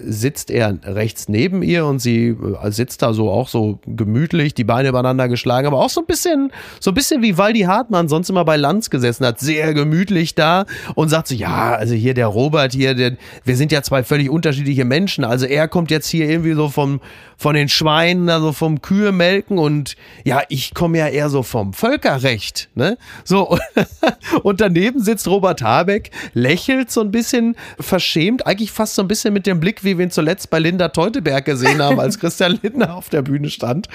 [0.04, 2.36] sitzt er rechts neben ihr und sie
[2.68, 6.52] sitzt da so auch so gemütlich, die Beine übereinander geschlagen, aber auch so ein bisschen,
[6.80, 10.65] so ein bisschen wie Waldi Hartmann sonst immer bei Lanz gesessen hat, sehr gemütlich da
[10.94, 14.30] und sagt so, ja, also hier der Robert hier, der, wir sind ja zwei völlig
[14.30, 15.24] unterschiedliche Menschen.
[15.24, 17.00] Also er kommt jetzt hier irgendwie so vom,
[17.36, 21.72] von den Schweinen, also vom Kühe melken und ja, ich komme ja eher so vom
[21.72, 22.96] Völkerrecht, ne?
[23.24, 23.60] So, und,
[24.42, 29.34] und daneben sitzt Robert Habeck, lächelt so ein bisschen verschämt, eigentlich fast so ein bisschen
[29.34, 32.94] mit dem Blick, wie wir ihn zuletzt bei Linda Teuteberg gesehen haben, als Christian Lindner
[32.94, 33.88] auf der Bühne stand.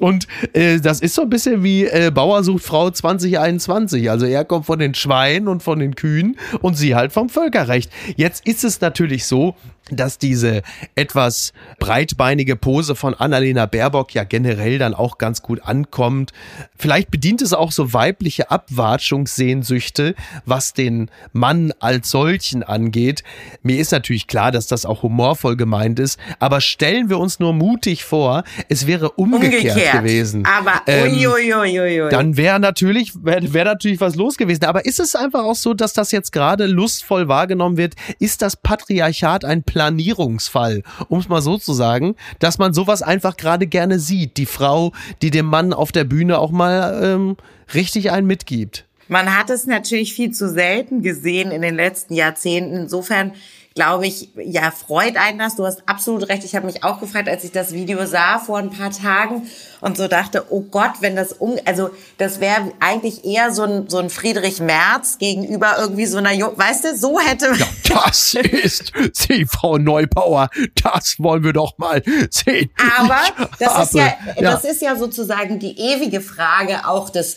[0.00, 4.10] Und äh, das ist so ein bisschen wie äh, Bauer sucht Frau 2021.
[4.10, 6.17] Also er kommt von den Schweinen und von den Kühen
[6.60, 7.90] und sie halt vom Völkerrecht.
[8.16, 9.56] Jetzt ist es natürlich so,
[9.90, 10.62] dass diese
[10.94, 16.32] etwas breitbeinige Pose von Annalena Baerbock ja generell dann auch ganz gut ankommt.
[16.76, 23.22] Vielleicht bedient es auch so weibliche Abwatschungssehnsüchte, was den Mann als solchen angeht.
[23.62, 27.52] Mir ist natürlich klar, dass das auch humorvoll gemeint ist, aber stellen wir uns nur
[27.52, 29.92] mutig vor, es wäre umgekehrt, umgekehrt.
[29.92, 30.44] gewesen.
[30.46, 34.64] Aber ähm, dann wäre natürlich wäre wär natürlich was los gewesen.
[34.64, 37.94] Aber ist es einfach auch so, dass das jetzt gerade lustvoll wahrgenommen wird?
[38.18, 43.00] Ist das Patriarchat ein Plan Planierungsfall, um es mal so zu sagen, dass man sowas
[43.00, 44.36] einfach gerade gerne sieht.
[44.36, 44.90] Die Frau,
[45.22, 47.36] die dem Mann auf der Bühne auch mal ähm,
[47.74, 48.86] richtig einen mitgibt.
[49.06, 52.74] Man hat es natürlich viel zu selten gesehen in den letzten Jahrzehnten.
[52.74, 53.32] Insofern
[53.78, 55.54] glaube ich, ja, freut einen das.
[55.54, 56.42] Du hast absolut recht.
[56.42, 59.48] Ich habe mich auch gefragt, als ich das Video sah vor ein paar Tagen
[59.80, 63.88] und so dachte, oh Gott, wenn das um, also das wäre eigentlich eher so ein,
[63.88, 67.52] so ein Friedrich Merz gegenüber irgendwie so einer, weißt du, so hätte.
[67.56, 67.66] Ja,
[68.02, 70.50] das ist sie, Frau Neubauer.
[70.82, 72.70] Das wollen wir doch mal sehen.
[72.98, 73.20] Aber
[73.60, 77.36] das ist ja, ja, das ist ja sozusagen die ewige Frage auch des,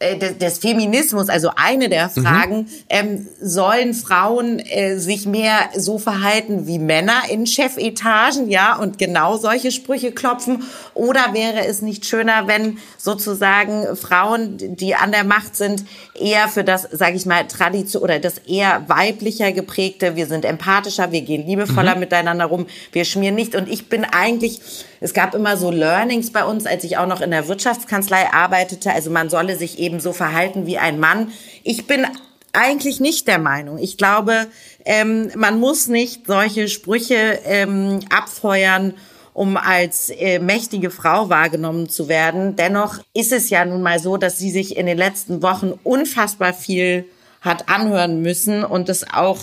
[0.00, 2.22] äh, des, Feminismus, also eine der mhm.
[2.22, 2.68] Fragen, mhm.
[2.88, 9.36] ähm, sollen Frauen äh, sich mehr so verhalten wie Männer in Chefetagen, ja, und genau
[9.36, 10.64] solche Sprüche klopfen?
[10.94, 15.84] Oder wäre es nicht schöner, wenn sozusagen Frauen, die an der Macht sind,
[16.18, 21.12] eher für das, sage ich mal, Tradition oder das eher weiblicher geprägte, wir sind empathischer,
[21.12, 22.00] wir gehen liebevoller mhm.
[22.00, 23.54] miteinander rum, wir schmieren nicht.
[23.54, 24.62] Und ich bin eigentlich,
[25.00, 28.92] es gab immer so Learnings bei uns, als ich auch noch in der Wirtschaftskanzlei arbeitete.
[28.92, 31.32] Also man solle sich eben so verhalten wie ein Mann.
[31.64, 32.06] Ich bin
[32.52, 33.78] eigentlich nicht der Meinung.
[33.78, 34.46] Ich glaube,
[34.84, 38.94] ähm, man muss nicht solche Sprüche ähm, abfeuern,
[39.32, 42.56] um als äh, mächtige Frau wahrgenommen zu werden.
[42.56, 46.52] Dennoch ist es ja nun mal so, dass sie sich in den letzten Wochen unfassbar
[46.52, 47.06] viel
[47.40, 49.38] hat anhören müssen und es auch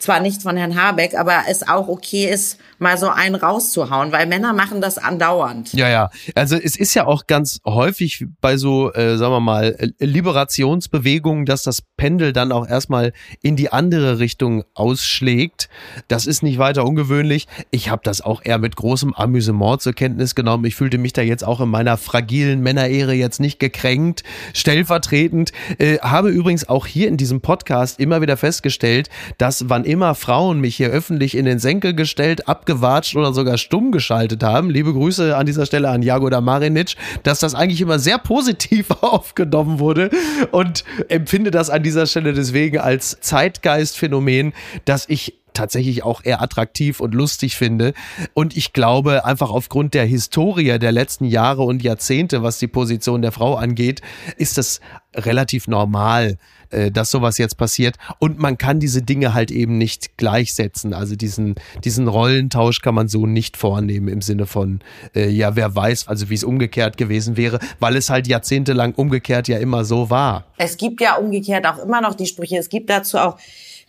[0.00, 4.26] zwar nicht von Herrn Habeck, aber es auch okay ist, mal so einen rauszuhauen, weil
[4.26, 5.72] Männer machen das andauernd.
[5.74, 6.10] Ja, ja.
[6.34, 11.62] Also es ist ja auch ganz häufig bei so, äh, sagen wir mal, Liberationsbewegungen, dass
[11.62, 15.68] das Pendel dann auch erstmal in die andere Richtung ausschlägt.
[16.08, 17.46] Das ist nicht weiter ungewöhnlich.
[17.70, 20.64] Ich habe das auch eher mit großem Amüsement zur Kenntnis genommen.
[20.64, 24.24] Ich fühlte mich da jetzt auch in meiner fragilen Männerehre jetzt nicht gekränkt.
[24.54, 30.14] Stellvertretend äh, habe übrigens auch hier in diesem Podcast immer wieder festgestellt, dass wann immer
[30.14, 34.70] Frauen mich hier öffentlich in den Senkel gestellt, abge abgewatscht oder sogar stumm geschaltet haben.
[34.70, 39.78] Liebe Grüße an dieser Stelle an Jagoda Marinic, dass das eigentlich immer sehr positiv aufgenommen
[39.78, 40.10] wurde
[40.52, 44.52] und empfinde das an dieser Stelle deswegen als Zeitgeistphänomen,
[44.84, 47.92] dass ich tatsächlich auch eher attraktiv und lustig finde.
[48.32, 53.20] Und ich glaube, einfach aufgrund der Historie der letzten Jahre und Jahrzehnte, was die Position
[53.20, 54.00] der Frau angeht,
[54.38, 54.80] ist das
[55.14, 56.38] relativ normal,
[56.70, 57.96] äh, dass sowas jetzt passiert.
[58.20, 60.94] Und man kann diese Dinge halt eben nicht gleichsetzen.
[60.94, 64.80] Also diesen, diesen Rollentausch kann man so nicht vornehmen im Sinne von,
[65.14, 69.46] äh, ja, wer weiß, also wie es umgekehrt gewesen wäre, weil es halt jahrzehntelang umgekehrt
[69.46, 70.46] ja immer so war.
[70.56, 72.56] Es gibt ja umgekehrt auch immer noch die Sprüche.
[72.56, 73.36] Es gibt dazu auch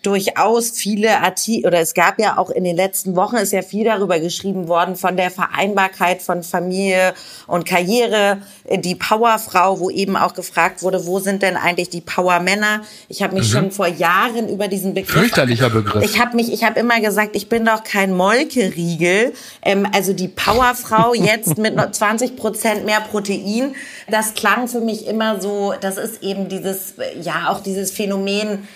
[0.03, 3.85] durchaus viele Artikel, oder es gab ja auch in den letzten Wochen ist ja viel
[3.85, 7.13] darüber geschrieben worden von der Vereinbarkeit von Familie
[7.47, 12.81] und Karriere, die Powerfrau, wo eben auch gefragt wurde, wo sind denn eigentlich die Powermänner?
[13.09, 13.51] Ich habe mich mhm.
[13.51, 16.03] schon vor Jahren über diesen Begriff fürchterlicher Begriff.
[16.03, 19.33] Ich habe mich, ich habe immer gesagt, ich bin doch kein Molkeriegel.
[19.61, 23.75] Ähm, also die Powerfrau jetzt mit 20 Prozent mehr Protein,
[24.09, 25.73] das klang für mich immer so.
[25.79, 28.67] Das ist eben dieses, ja auch dieses Phänomen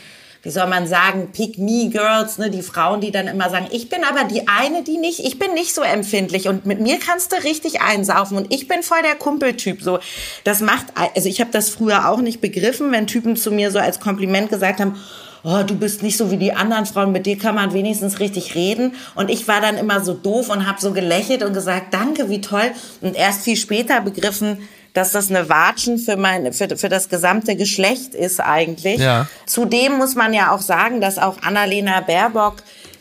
[0.45, 3.89] wie soll man sagen, Pick Me Girls, ne, die Frauen, die dann immer sagen, ich
[3.89, 7.31] bin aber die eine, die nicht, ich bin nicht so empfindlich und mit mir kannst
[7.31, 9.81] du richtig einsaufen und ich bin voll der Kumpeltyp.
[9.81, 9.97] So,
[10.43, 13.79] das macht, also ich habe das früher auch nicht begriffen, wenn Typen zu mir so
[13.79, 15.01] als Kompliment gesagt haben,
[15.43, 18.53] oh, du bist nicht so wie die anderen Frauen, mit dir kann man wenigstens richtig
[18.53, 18.93] reden.
[19.15, 22.41] Und ich war dann immer so doof und habe so gelächelt und gesagt, danke, wie
[22.41, 22.71] toll.
[23.01, 24.59] Und erst viel später begriffen,
[24.95, 28.99] dass das eine Watschen für, mein, für, für das gesamte Geschlecht ist eigentlich.
[28.99, 29.27] Ja.
[29.45, 32.55] Zudem muss man ja auch sagen, dass auch Annalena Baerbock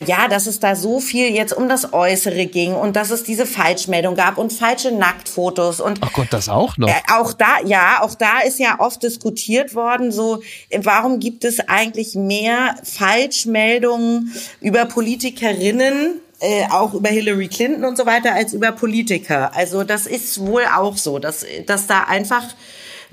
[0.06, 3.46] ja, dass es da so viel jetzt um das Äußere ging und dass es diese
[3.46, 6.88] Falschmeldung gab und falsche Nacktfotos und Ach Gott, das auch noch.
[6.88, 10.42] Äh, auch da, ja, auch da ist ja oft diskutiert worden, so
[10.76, 18.04] warum gibt es eigentlich mehr Falschmeldungen über Politikerinnen äh, auch über Hillary Clinton und so
[18.04, 19.54] weiter als über Politiker.
[19.54, 22.44] Also das ist wohl auch so, dass, dass da einfach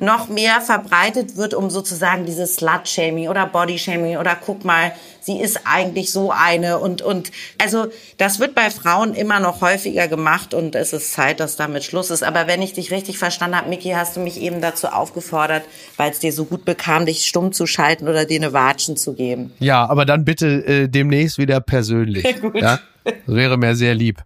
[0.02, 5.62] noch mehr verbreitet wird, um sozusagen dieses Slut-Shaming oder Body-Shaming oder guck mal, sie ist
[5.66, 7.88] eigentlich so eine und, und, also
[8.18, 12.10] das wird bei Frauen immer noch häufiger gemacht und es ist Zeit, dass damit Schluss
[12.10, 12.24] ist.
[12.24, 15.64] Aber wenn ich dich richtig verstanden habe, Miki, hast du mich eben dazu aufgefordert,
[15.98, 19.14] weil es dir so gut bekam, dich stumm zu schalten oder dir eine Watschen zu
[19.14, 19.54] geben.
[19.60, 22.26] Ja, aber dann bitte äh, demnächst wieder persönlich.
[22.54, 24.22] Ja, das wäre mir sehr lieb.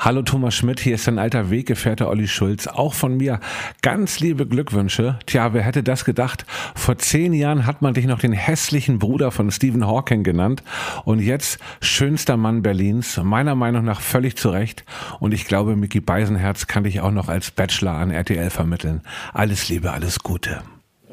[0.00, 2.68] Hallo Thomas Schmidt, hier ist dein alter Weggefährte Olli Schulz.
[2.68, 3.40] Auch von mir
[3.82, 5.18] ganz liebe Glückwünsche.
[5.26, 6.46] Tja, wer hätte das gedacht?
[6.76, 10.62] Vor zehn Jahren hat man dich noch den hässlichen Bruder von Stephen Hawking genannt
[11.04, 13.20] und jetzt schönster Mann Berlins.
[13.20, 14.84] Meiner Meinung nach völlig zu Recht.
[15.18, 19.02] Und ich glaube, Mickey Beisenherz kann dich auch noch als Bachelor an RTL vermitteln.
[19.34, 20.62] Alles Liebe, alles Gute.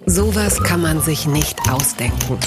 [0.06, 2.38] Sowas kann man sich nicht ausdenken.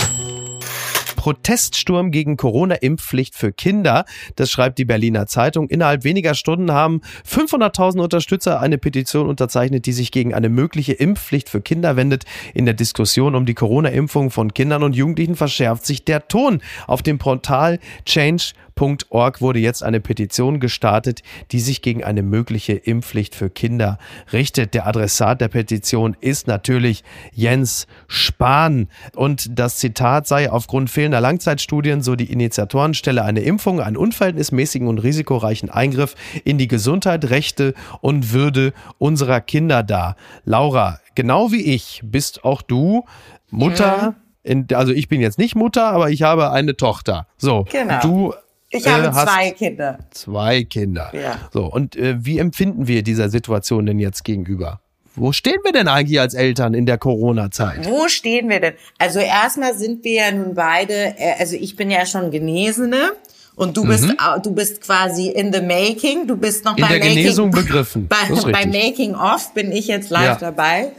[1.19, 4.05] Proteststurm gegen Corona-Impfpflicht für Kinder.
[4.37, 5.69] Das schreibt die Berliner Zeitung.
[5.69, 11.49] Innerhalb weniger Stunden haben 500.000 Unterstützer eine Petition unterzeichnet, die sich gegen eine mögliche Impfpflicht
[11.49, 12.25] für Kinder wendet.
[12.55, 16.63] In der Diskussion um die Corona-Impfung von Kindern und Jugendlichen verschärft sich der Ton.
[16.87, 22.75] Auf dem Portal Change Change.org wurde jetzt eine Petition gestartet, die sich gegen eine mögliche
[22.75, 23.99] Impfpflicht für Kinder
[24.33, 24.75] richtet.
[24.75, 28.89] Der Adressat der Petition ist natürlich Jens Spahn.
[29.15, 34.89] Und das Zitat sei, aufgrund fehlender Langzeitstudien, so die Initiatoren, stelle eine Impfung einen unverhältnismäßigen
[34.89, 36.15] und risikoreichen Eingriff
[36.45, 40.17] in die Gesundheit, Rechte und Würde unserer Kinder dar.
[40.45, 43.05] Laura, genau wie ich bist auch du
[43.51, 44.15] Mutter.
[44.45, 47.27] In, also ich bin jetzt nicht Mutter, aber ich habe eine Tochter.
[47.37, 48.01] So, Genau.
[48.01, 48.35] du
[48.71, 49.99] Ich habe äh, hast zwei Kinder.
[50.11, 51.11] Zwei Kinder.
[51.15, 51.39] Ja.
[51.53, 54.81] So, und äh, wie empfinden wir dieser Situation denn jetzt gegenüber?
[55.15, 57.87] Wo stehen wir denn eigentlich als Eltern in der Corona-Zeit?
[57.89, 58.75] Wo stehen wir denn?
[58.99, 63.13] Also erstmal sind wir ja nun beide, äh, also ich bin ja schon Genesene
[63.57, 66.79] und du bist au- du bist quasi in the making, du bist noch Mhm.
[66.79, 68.07] In bei der making, Genesung begriffen.
[68.07, 68.67] Bei, bei.
[68.67, 70.35] Making Off bin ich jetzt live Ja.
[70.37, 70.93] dabei.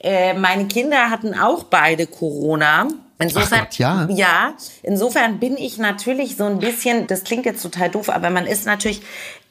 [0.00, 2.86] Äh, meine Kinder hatten auch beide Corona.
[3.20, 4.08] Insofern, Gott, ja.
[4.10, 8.46] ja, insofern bin ich natürlich so ein bisschen, das klingt jetzt total doof, aber man
[8.46, 9.02] ist natürlich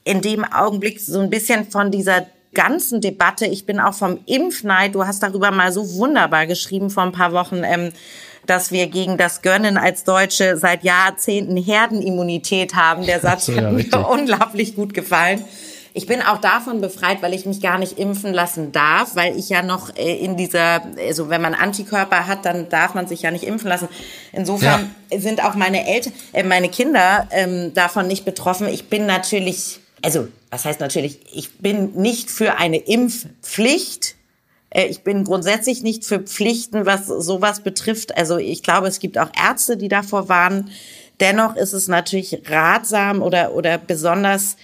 [0.06, 4.96] in dem Augenblick so ein bisschen von dieser ganzen Debatte, ich bin auch vom Impfneid,
[4.96, 7.92] du hast darüber mal so wunderbar geschrieben vor ein paar Wochen, ähm,
[8.46, 13.06] dass wir gegen das Gönnen als Deutsche seit Jahrzehnten Herdenimmunität haben.
[13.06, 14.08] Der Satz so, ja, hat mir richtig.
[14.10, 15.44] unglaublich gut gefallen.
[15.98, 19.50] Ich bin auch davon befreit, weil ich mich gar nicht impfen lassen darf, weil ich
[19.50, 23.32] ja noch äh, in dieser, also wenn man Antikörper hat, dann darf man sich ja
[23.32, 23.88] nicht impfen lassen.
[24.32, 28.68] Insofern sind auch meine Eltern, äh, meine Kinder ähm, davon nicht betroffen.
[28.68, 34.18] Ich bin natürlich, also was heißt natürlich, ich bin nicht für eine Impfpflicht.
[34.70, 38.16] Äh, Ich bin grundsätzlich nicht für Pflichten, was sowas betrifft.
[38.16, 40.70] Also ich glaube, es gibt auch Ärzte, die davor warnen.
[41.20, 44.58] Dennoch ist es natürlich ratsam oder, oder besonders,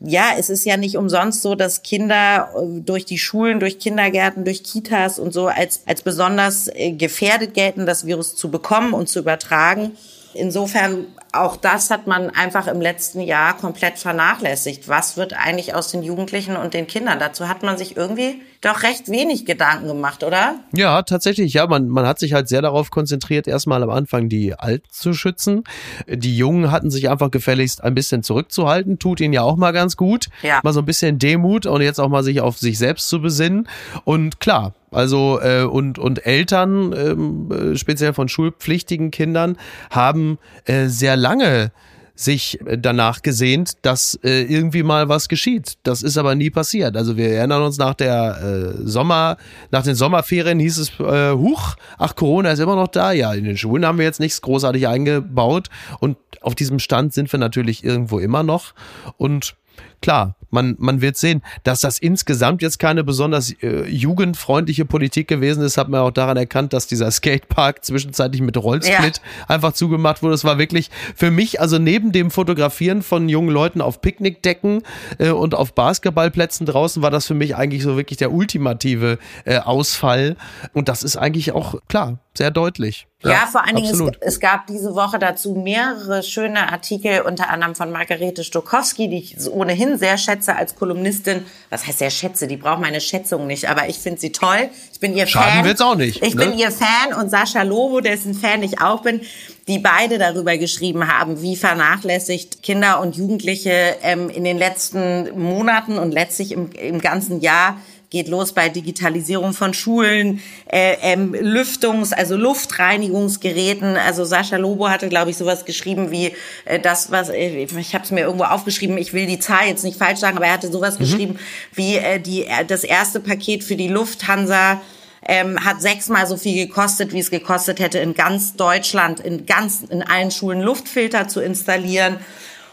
[0.00, 4.44] ja, es ist ja nicht umsonst so, dass Kinder äh, durch die Schulen, durch Kindergärten,
[4.44, 9.08] durch Kitas und so als, als besonders äh, gefährdet gelten, das Virus zu bekommen und
[9.08, 9.96] zu übertragen.
[10.34, 14.86] Insofern, auch das hat man einfach im letzten Jahr komplett vernachlässigt.
[14.86, 17.18] Was wird eigentlich aus den Jugendlichen und den Kindern?
[17.18, 20.56] Dazu hat man sich irgendwie doch recht wenig Gedanken gemacht, oder?
[20.74, 24.54] Ja, tatsächlich, ja, man, man hat sich halt sehr darauf konzentriert, erstmal am Anfang die
[24.54, 25.64] Alten zu schützen.
[26.08, 29.96] Die Jungen hatten sich einfach gefälligst ein bisschen zurückzuhalten, tut ihnen ja auch mal ganz
[29.96, 30.26] gut.
[30.42, 30.60] Ja.
[30.64, 33.68] Mal so ein bisschen Demut und jetzt auch mal sich auf sich selbst zu besinnen.
[34.04, 39.56] Und klar, also äh, und und Eltern, ähm, äh, speziell von schulpflichtigen Kindern,
[39.90, 41.70] haben äh, sehr lange
[42.18, 45.74] sich äh, danach gesehnt, dass äh, irgendwie mal was geschieht.
[45.84, 46.96] Das ist aber nie passiert.
[46.96, 49.36] Also wir erinnern uns nach der äh, Sommer,
[49.70, 53.12] nach den Sommerferien hieß es, äh, huch, ach Corona ist immer noch da.
[53.12, 55.68] Ja, in den Schulen haben wir jetzt nichts großartig eingebaut
[56.00, 58.74] und auf diesem Stand sind wir natürlich irgendwo immer noch
[59.16, 59.54] und
[60.00, 65.62] Klar, man, man wird sehen, dass das insgesamt jetzt keine besonders äh, jugendfreundliche Politik gewesen
[65.62, 70.34] ist, hat man auch daran erkannt, dass dieser Skatepark zwischenzeitlich mit Rollsplit einfach zugemacht wurde.
[70.34, 74.82] Es war wirklich für mich, also neben dem Fotografieren von jungen Leuten auf Picknickdecken
[75.18, 79.58] äh, und auf Basketballplätzen draußen, war das für mich eigentlich so wirklich der ultimative äh,
[79.58, 80.36] Ausfall.
[80.72, 83.06] Und das ist eigentlich auch klar, sehr deutlich.
[83.24, 87.74] Ja, vor allen Dingen, es, es gab diese Woche dazu mehrere schöne Artikel, unter anderem
[87.74, 91.46] von Margarete Stokowski, die ich ohnehin sehr schätze als Kolumnistin.
[91.70, 92.46] Was heißt sehr schätze?
[92.48, 94.68] Die braucht meine Schätzung nicht, aber ich finde sie toll.
[94.92, 95.64] Ich bin ihr Schaden Fan.
[95.64, 96.44] wird's auch nicht, Ich ne?
[96.46, 99.20] bin ihr Fan und Sascha Lobo, dessen Fan ich auch bin.
[99.68, 105.98] die beide darüber geschrieben haben, wie vernachlässigt Kinder und Jugendliche ähm, in den letzten Monaten
[105.98, 107.76] und letztlich im, im ganzen Jahr
[108.10, 113.96] geht los bei Digitalisierung von Schulen, äh, ähm, Lüftungs-, also Luftreinigungsgeräten.
[113.96, 116.32] Also Sascha Lobo hatte, glaube ich, sowas geschrieben wie
[116.64, 118.96] äh, das, was äh, ich habe es mir irgendwo aufgeschrieben.
[118.96, 121.04] Ich will die Zahl jetzt nicht falsch sagen, aber er hatte sowas mhm.
[121.04, 121.38] geschrieben
[121.74, 124.80] wie äh, die äh, das erste Paket für die Lufthansa
[125.26, 129.82] ähm, hat sechsmal so viel gekostet, wie es gekostet hätte, in ganz Deutschland, in ganz,
[129.82, 132.18] in allen Schulen Luftfilter zu installieren.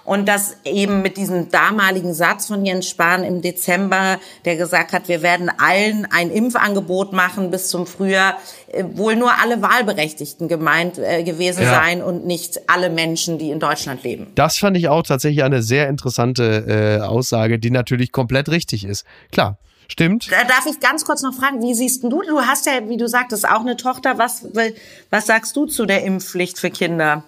[0.06, 5.08] Und das eben mit diesem damaligen Satz von Jens Spahn im Dezember, der gesagt hat,
[5.08, 8.38] wir werden allen ein Impfangebot machen bis zum Frühjahr,
[8.72, 11.74] äh, wohl nur alle Wahlberechtigten gemeint äh, gewesen ja.
[11.74, 14.28] sein und nicht alle Menschen, die in Deutschland leben.
[14.36, 19.06] Das fand ich auch tatsächlich eine sehr interessante äh, Aussage, die natürlich komplett richtig ist.
[19.32, 20.32] Klar, Stimmt.
[20.32, 23.08] Da darf ich ganz kurz noch fragen, wie siehst du, du hast ja, wie du
[23.08, 24.18] sagtest, auch eine Tochter.
[24.18, 24.44] Was,
[25.12, 27.24] was sagst du zu der Impfpflicht für Kinder?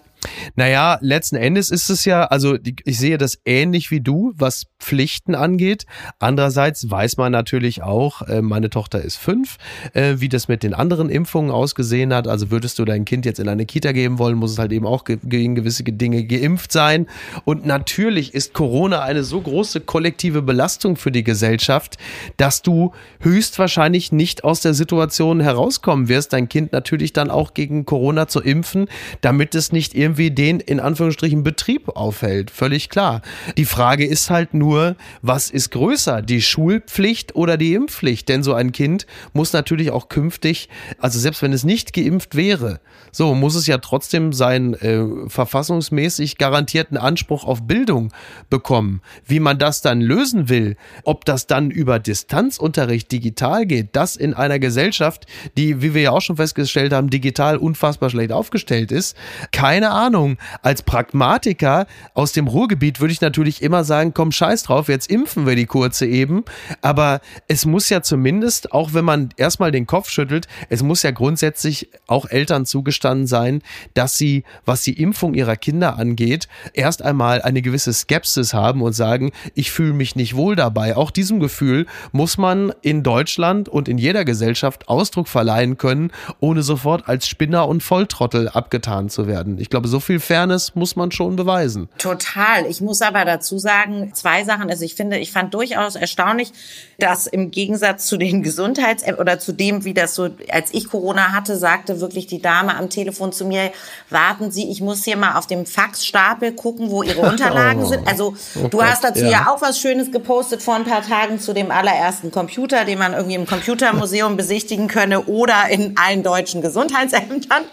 [0.56, 5.36] Naja, letzten Endes ist es ja, also ich sehe das ähnlich wie du, was Pflichten
[5.36, 5.86] angeht.
[6.20, 9.58] Andererseits weiß man natürlich auch, äh, meine Tochter ist fünf,
[9.94, 12.28] äh, wie das mit den anderen Impfungen ausgesehen hat.
[12.28, 14.88] Also würdest du dein Kind jetzt in eine Kita geben wollen, muss es halt eben
[14.88, 17.08] auch gegen gewisse Dinge geimpft sein.
[17.46, 21.98] Und natürlich ist Corona eine so große kollektive Belastung für die Gesellschaft,
[22.38, 27.86] dass du höchstwahrscheinlich nicht aus der Situation herauskommen wirst, dein Kind natürlich dann auch gegen
[27.86, 28.88] Corona zu impfen,
[29.22, 32.50] damit es nicht irgendwie irgendwie den in Anführungsstrichen Betrieb aufhält.
[32.50, 33.22] Völlig klar.
[33.58, 38.30] Die Frage ist halt nur, was ist größer, die Schulpflicht oder die Impfpflicht?
[38.30, 42.80] Denn so ein Kind muss natürlich auch künftig, also selbst wenn es nicht geimpft wäre,
[43.12, 48.14] so muss es ja trotzdem seinen äh, verfassungsmäßig garantierten Anspruch auf Bildung
[48.50, 49.02] bekommen.
[49.26, 54.34] Wie man das dann lösen will, ob das dann über Distanzunterricht digital geht, das in
[54.34, 55.26] einer Gesellschaft,
[55.58, 59.18] die, wie wir ja auch schon festgestellt haben, digital unfassbar schlecht aufgestellt ist,
[59.52, 60.38] keine Ahnung.
[60.62, 65.46] Als Pragmatiker aus dem Ruhrgebiet würde ich natürlich immer sagen, komm, scheiß drauf, jetzt impfen
[65.46, 66.46] wir die kurze eben.
[66.82, 71.12] Aber es muss ja zumindest, auch wenn man erstmal den Kopf schüttelt, es muss ja
[71.12, 73.62] grundsätzlich auch Eltern zugestanden sein,
[73.96, 78.94] dass sie, was die Impfung ihrer Kinder angeht, erst einmal eine gewisse Skepsis haben und
[78.94, 80.96] sagen, ich fühle mich nicht wohl dabei.
[80.96, 86.62] Auch diesem Gefühl muss man in Deutschland und in jeder Gesellschaft Ausdruck verleihen können, ohne
[86.62, 89.58] sofort als Spinner und Volltrottel abgetan zu werden.
[89.60, 91.90] Ich glaube, glaube, so viel Fairness muss man schon beweisen.
[91.98, 92.66] Total.
[92.70, 94.70] Ich muss aber dazu sagen, zwei Sachen.
[94.70, 96.52] Also ich finde, ich fand durchaus erstaunlich,
[97.00, 101.32] dass im Gegensatz zu den Gesundheits- oder zu dem, wie das so, als ich Corona
[101.32, 103.72] hatte, sagte wirklich die Dame am Telefon zu mir,
[104.10, 107.88] warten Sie, ich muss hier mal auf dem Faxstapel gucken, wo Ihre Unterlagen oh.
[107.88, 108.08] sind.
[108.08, 109.30] Also oh du Gott, hast dazu ja.
[109.30, 113.14] ja auch was Schönes gepostet vor ein paar Tagen zu dem allerersten Computer, den man
[113.14, 117.64] irgendwie im Computermuseum besichtigen könne oder in allen deutschen Gesundheitsämtern.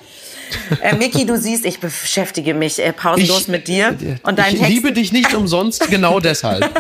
[0.80, 3.96] Äh, Miki, du siehst, ich beschäftige mich äh, pausenlos ich, mit dir.
[4.22, 4.72] Und dein ich Text.
[4.72, 6.70] liebe dich nicht umsonst, genau deshalb.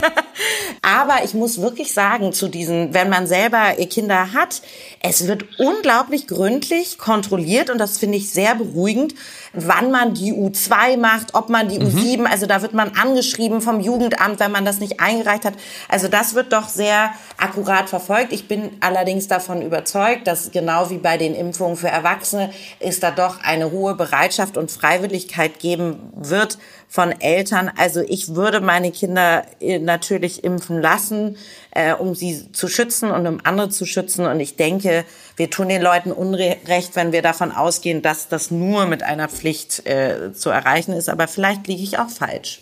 [0.82, 4.62] Aber ich muss wirklich sagen, zu diesen, wenn man selber Kinder hat,
[5.00, 9.14] es wird unglaublich gründlich kontrolliert und das finde ich sehr beruhigend
[9.54, 11.86] wann man die U2 macht, ob man die mhm.
[11.86, 15.54] U7, also da wird man angeschrieben vom Jugendamt, wenn man das nicht eingereicht hat.
[15.88, 18.32] Also das wird doch sehr akkurat verfolgt.
[18.32, 23.10] Ich bin allerdings davon überzeugt, dass genau wie bei den Impfungen für Erwachsene es da
[23.10, 26.58] doch eine hohe Bereitschaft und Freiwilligkeit geben wird
[26.94, 27.72] von Eltern.
[27.76, 31.36] Also ich würde meine Kinder äh, natürlich impfen lassen,
[31.72, 34.26] äh, um sie zu schützen und um andere zu schützen.
[34.26, 35.04] Und ich denke,
[35.34, 39.84] wir tun den Leuten Unrecht, wenn wir davon ausgehen, dass das nur mit einer Pflicht
[39.88, 41.08] äh, zu erreichen ist.
[41.08, 42.60] Aber vielleicht liege ich auch falsch.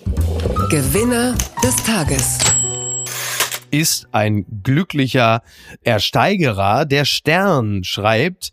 [0.70, 2.38] Gewinner des Tages
[3.72, 5.42] ist ein glücklicher
[5.82, 6.84] Ersteigerer.
[6.84, 8.52] Der Stern schreibt,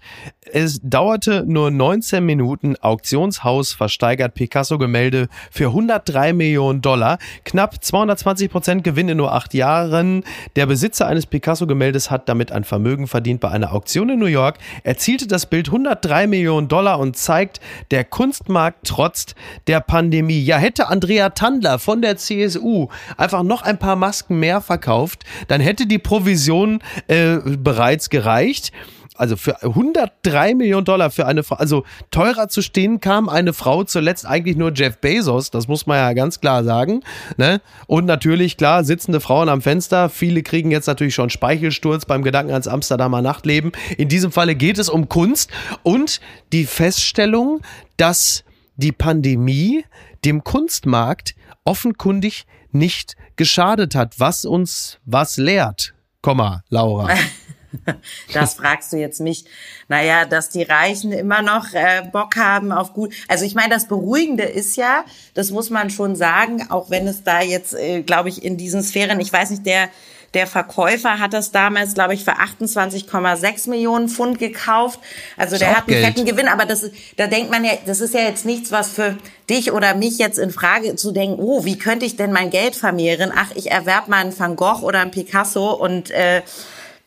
[0.53, 2.75] es dauerte nur 19 Minuten.
[2.79, 7.17] Auktionshaus versteigert Picasso-Gemälde für 103 Millionen Dollar.
[7.45, 10.23] Knapp 220 Prozent Gewinn in nur acht Jahren.
[10.55, 14.57] Der Besitzer eines Picasso-Gemäldes hat damit ein Vermögen verdient bei einer Auktion in New York.
[14.83, 17.59] Erzielte das Bild 103 Millionen Dollar und zeigt,
[17.91, 19.35] der Kunstmarkt trotzt
[19.67, 20.43] der Pandemie.
[20.43, 25.61] Ja, hätte Andrea Tandler von der CSU einfach noch ein paar Masken mehr verkauft, dann
[25.61, 28.71] hätte die Provision äh, bereits gereicht
[29.19, 33.83] also für 103 Millionen Dollar für eine Frau, also teurer zu stehen kam eine Frau
[33.83, 37.01] zuletzt eigentlich nur Jeff Bezos, das muss man ja ganz klar sagen.
[37.37, 37.61] Ne?
[37.87, 40.09] Und natürlich, klar, sitzende Frauen am Fenster.
[40.09, 43.71] Viele kriegen jetzt natürlich schon Speichelsturz beim Gedanken ans Amsterdamer Nachtleben.
[43.97, 45.51] In diesem Falle geht es um Kunst
[45.83, 46.21] und
[46.53, 47.61] die Feststellung,
[47.97, 48.43] dass
[48.77, 49.83] die Pandemie
[50.23, 55.93] dem Kunstmarkt offenkundig nicht geschadet hat, was uns was lehrt.
[56.21, 57.09] Komma, Laura.
[58.33, 59.45] Das fragst du jetzt mich.
[59.87, 63.13] Naja, dass die Reichen immer noch äh, Bock haben auf gut.
[63.27, 65.03] Also ich meine, das Beruhigende ist ja,
[65.33, 68.83] das muss man schon sagen, auch wenn es da jetzt, äh, glaube ich, in diesen
[68.83, 69.89] Sphären, ich weiß nicht, der
[70.33, 74.99] der Verkäufer hat das damals, glaube ich, für 28,6 Millionen Pfund gekauft.
[75.37, 76.05] Also der hat einen Geld.
[76.05, 79.17] fetten Gewinn, aber das, da denkt man ja, das ist ja jetzt nichts, was für
[79.49, 82.75] dich oder mich jetzt in Frage zu denken, oh, wie könnte ich denn mein Geld
[82.75, 83.31] vermehren?
[83.35, 86.43] Ach, ich erwerb mal einen Van Gogh oder einen Picasso und äh,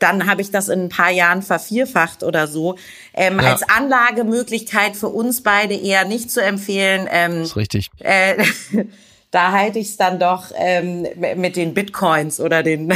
[0.02, 2.76] dann habe ich das in ein paar Jahren vervierfacht oder so.
[3.14, 3.52] Ähm, ja.
[3.52, 7.08] Als Anlagemöglichkeit für uns beide eher nicht zu empfehlen.
[7.10, 7.90] Ähm, das ist richtig.
[8.00, 8.44] Äh,
[9.32, 11.06] da halte ich es dann doch ähm,
[11.36, 12.92] mit den Bitcoins oder den.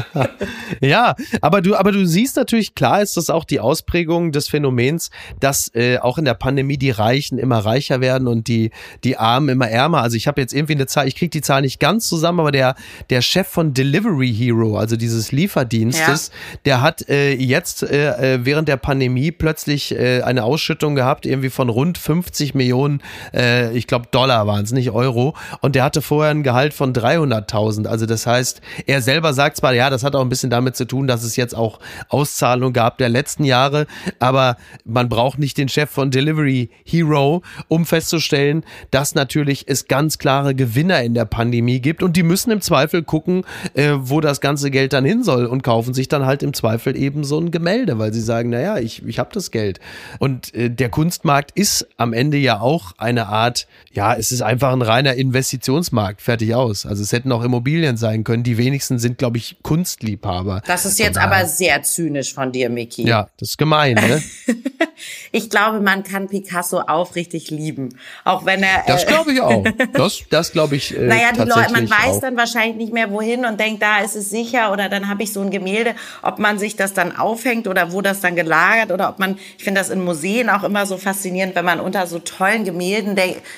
[0.80, 5.10] ja, aber du, aber du siehst natürlich, klar ist das auch die Ausprägung des Phänomens,
[5.40, 8.70] dass äh, auch in der Pandemie die Reichen immer reicher werden und die,
[9.04, 10.00] die Armen immer ärmer.
[10.00, 12.50] Also ich habe jetzt irgendwie eine Zahl, ich kriege die Zahl nicht ganz zusammen, aber
[12.50, 12.74] der,
[13.10, 16.58] der Chef von Delivery Hero, also dieses Lieferdienstes, ja.
[16.64, 21.50] der hat äh, jetzt äh, äh während der Pandemie plötzlich äh, eine Ausschüttung gehabt, irgendwie
[21.50, 23.02] von rund 50 Millionen,
[23.34, 26.92] äh, ich glaube Dollar waren es, nicht Euro und der hatte vorher ein Gehalt von
[26.92, 27.86] 300.000.
[27.86, 30.86] Also das heißt, er selber sagt zwar, ja, das hat auch ein bisschen damit zu
[30.86, 33.86] tun, dass es jetzt auch Auszahlungen gab der letzten Jahre,
[34.18, 40.18] aber man braucht nicht den Chef von Delivery Hero, um festzustellen, dass natürlich es ganz
[40.18, 44.40] klare Gewinner in der Pandemie gibt und die müssen im Zweifel gucken, äh, wo das
[44.40, 47.50] ganze Geld dann hin soll und kaufen sich dann halt im Zweifel eben so ein
[47.50, 49.80] Gemälde, weil sie sagen, naja, ich, ich habe das Geld.
[50.18, 54.72] Und äh, der Kunstmarkt ist am Ende ja auch eine Art, ja, es ist einfach
[54.72, 56.84] ein reiner Investment Investitionsmarkt, fertig aus.
[56.84, 58.42] Also es hätten auch Immobilien sein können.
[58.42, 60.60] Die wenigsten sind, glaube ich, Kunstliebhaber.
[60.66, 63.06] Das ist jetzt aber sehr zynisch von dir, Miki.
[63.06, 64.22] Ja, das ist gemein, ne?
[65.32, 67.98] ich glaube, man kann Picasso aufrichtig lieben.
[68.24, 68.84] Auch wenn er.
[68.86, 69.64] Das glaube ich auch.
[69.92, 70.96] Das, das glaube ich.
[70.96, 72.20] Äh, naja, die Leute, man weiß auch.
[72.20, 75.32] dann wahrscheinlich nicht mehr wohin und denkt, da ist es sicher oder dann habe ich
[75.32, 79.10] so ein Gemälde, ob man sich das dann aufhängt oder wo das dann gelagert oder
[79.10, 82.18] ob man, ich finde das in Museen auch immer so faszinierend, wenn man unter so
[82.18, 83.16] tollen Gemälden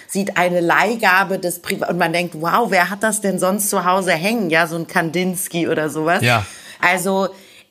[0.09, 3.85] sieht eine Leihgabe des Privat und man denkt, wow, wer hat das denn sonst zu
[3.85, 4.51] Hause hängen?
[4.51, 6.23] Ja, so ein Kandinsky oder sowas.
[6.23, 6.47] Ja.
[6.81, 7.29] Also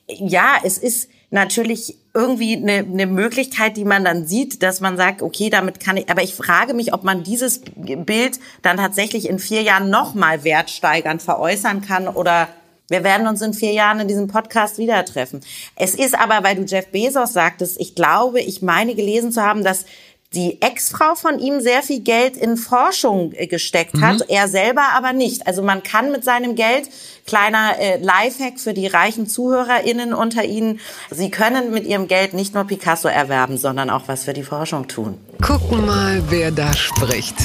[0.07, 5.21] ja, es ist natürlich irgendwie eine, eine Möglichkeit, die man dann sieht, dass man sagt,
[5.21, 9.39] okay, damit kann ich, aber ich frage mich, ob man dieses Bild dann tatsächlich in
[9.39, 12.49] vier Jahren nochmal wertsteigernd veräußern kann oder
[12.89, 15.41] wir werden uns in vier Jahren in diesem Podcast wieder treffen.
[15.75, 19.63] Es ist aber, weil du Jeff Bezos sagtest, ich glaube, ich meine gelesen zu haben,
[19.63, 19.85] dass
[20.34, 24.25] die Ex-Frau von ihm sehr viel Geld in Forschung äh, gesteckt hat, mhm.
[24.27, 25.47] er selber aber nicht.
[25.47, 26.89] Also man kann mit seinem Geld,
[27.25, 30.79] kleiner äh, Lifehack für die reichen ZuhörerInnen unter Ihnen,
[31.11, 34.88] Sie können mit Ihrem Geld nicht nur Picasso erwerben, sondern auch was für die Forschung
[34.88, 35.17] tun.
[35.41, 37.36] Gucken mal, wer da spricht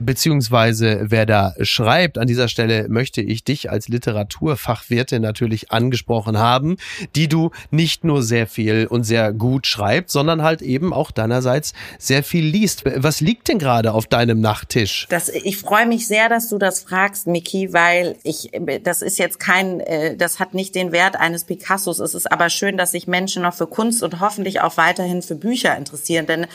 [0.00, 2.18] beziehungsweise wer da schreibt.
[2.18, 6.76] An dieser Stelle möchte ich dich als Literaturfachwirtin natürlich angesprochen haben,
[7.14, 11.72] die du nicht nur sehr viel und sehr gut schreibst, sondern halt eben auch deinerseits
[11.98, 12.84] sehr viel liest.
[12.84, 15.06] Was liegt denn gerade auf deinem Nachttisch?
[15.10, 18.50] Das, ich freue mich sehr, dass du das fragst, Miki, weil ich,
[18.82, 21.98] das ist jetzt kein, äh, das hat nicht den Wert eines Picassos.
[21.98, 25.34] Es ist aber schön, dass sich Menschen noch für Kunst und hoffentlich auch weiterhin für
[25.34, 26.46] Bücher interessieren, denn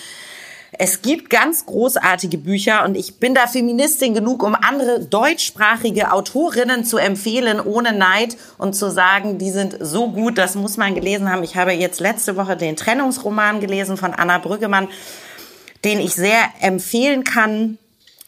[0.80, 6.86] es gibt ganz großartige Bücher und ich bin da Feministin genug, um andere deutschsprachige Autorinnen
[6.86, 11.30] zu empfehlen, ohne Neid und zu sagen, die sind so gut, das muss man gelesen
[11.32, 11.44] haben.
[11.44, 14.88] Ich habe jetzt letzte Woche den Trennungsroman gelesen von Anna Brüggemann,
[15.84, 17.78] den ich sehr empfehlen kann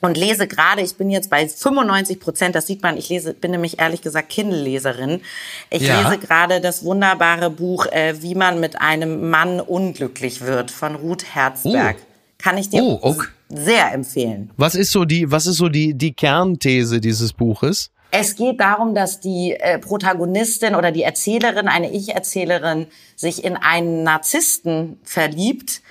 [0.02, 3.52] und lese gerade, ich bin jetzt bei 95 Prozent, das sieht man, ich lese, bin
[3.52, 5.22] nämlich ehrlich gesagt Kindle-Leserin.
[5.70, 6.02] Ich ja.
[6.02, 11.26] lese gerade das wunderbare Buch, äh, wie man mit einem Mann unglücklich wird von Ruth
[11.34, 11.98] Herzberg.
[12.00, 12.05] Oh.
[12.46, 13.26] Kann ich dir oh, okay.
[13.50, 14.52] sehr empfehlen.
[14.56, 17.90] Was ist so die, was ist so die, die Kernthese dieses Buches?
[18.12, 22.86] Es geht darum, dass die äh, Protagonistin oder die Erzählerin, eine Ich-Erzählerin,
[23.16, 25.82] sich in einen Narzissten verliebt,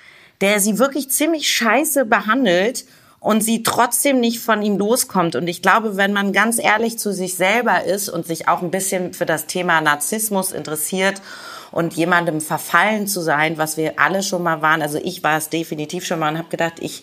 [0.41, 2.85] der sie wirklich ziemlich scheiße behandelt
[3.19, 5.35] und sie trotzdem nicht von ihm loskommt.
[5.35, 8.71] Und ich glaube, wenn man ganz ehrlich zu sich selber ist und sich auch ein
[8.71, 11.21] bisschen für das Thema Narzissmus interessiert
[11.75, 14.81] und jemandem verfallen zu sein, was wir alle schon mal waren.
[14.81, 17.03] Also ich war es definitiv schon mal und habe gedacht, ich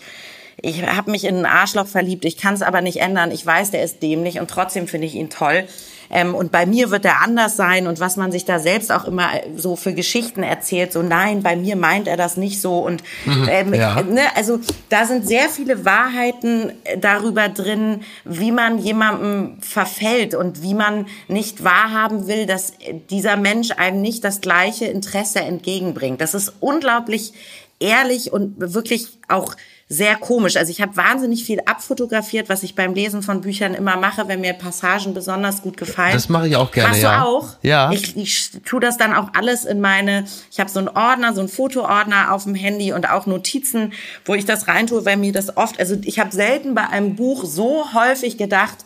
[0.61, 3.31] ich habe mich in einen Arschloch verliebt, ich kann es aber nicht ändern.
[3.31, 5.65] Ich weiß, der ist dämlich und trotzdem finde ich ihn toll.
[6.11, 9.05] Ähm, und bei mir wird er anders sein und was man sich da selbst auch
[9.05, 12.79] immer äh, so für Geschichten erzählt, so nein, bei mir meint er das nicht so
[12.79, 13.47] und mhm.
[13.49, 14.01] ähm, ja.
[14.01, 14.59] ne, also
[14.89, 21.07] da sind sehr viele Wahrheiten äh, darüber drin, wie man jemandem verfällt und wie man
[21.27, 22.73] nicht wahrhaben will, dass
[23.09, 26.19] dieser Mensch einem nicht das gleiche Interesse entgegenbringt.
[26.19, 27.33] Das ist unglaublich
[27.79, 29.55] ehrlich und wirklich auch
[29.91, 30.55] sehr komisch.
[30.55, 34.39] Also ich habe wahnsinnig viel abfotografiert, was ich beim Lesen von Büchern immer mache, wenn
[34.39, 36.13] mir Passagen besonders gut gefallen.
[36.13, 36.91] Das mache ich auch gerne.
[36.91, 37.19] Machst ja.
[37.19, 37.49] du auch?
[37.61, 37.91] Ja.
[37.91, 41.41] Ich, ich tue das dann auch alles in meine, ich habe so einen Ordner, so
[41.41, 43.91] einen Fotoordner auf dem Handy und auch Notizen,
[44.23, 47.43] wo ich das reintue, weil mir das oft, also ich habe selten bei einem Buch
[47.43, 48.85] so häufig gedacht,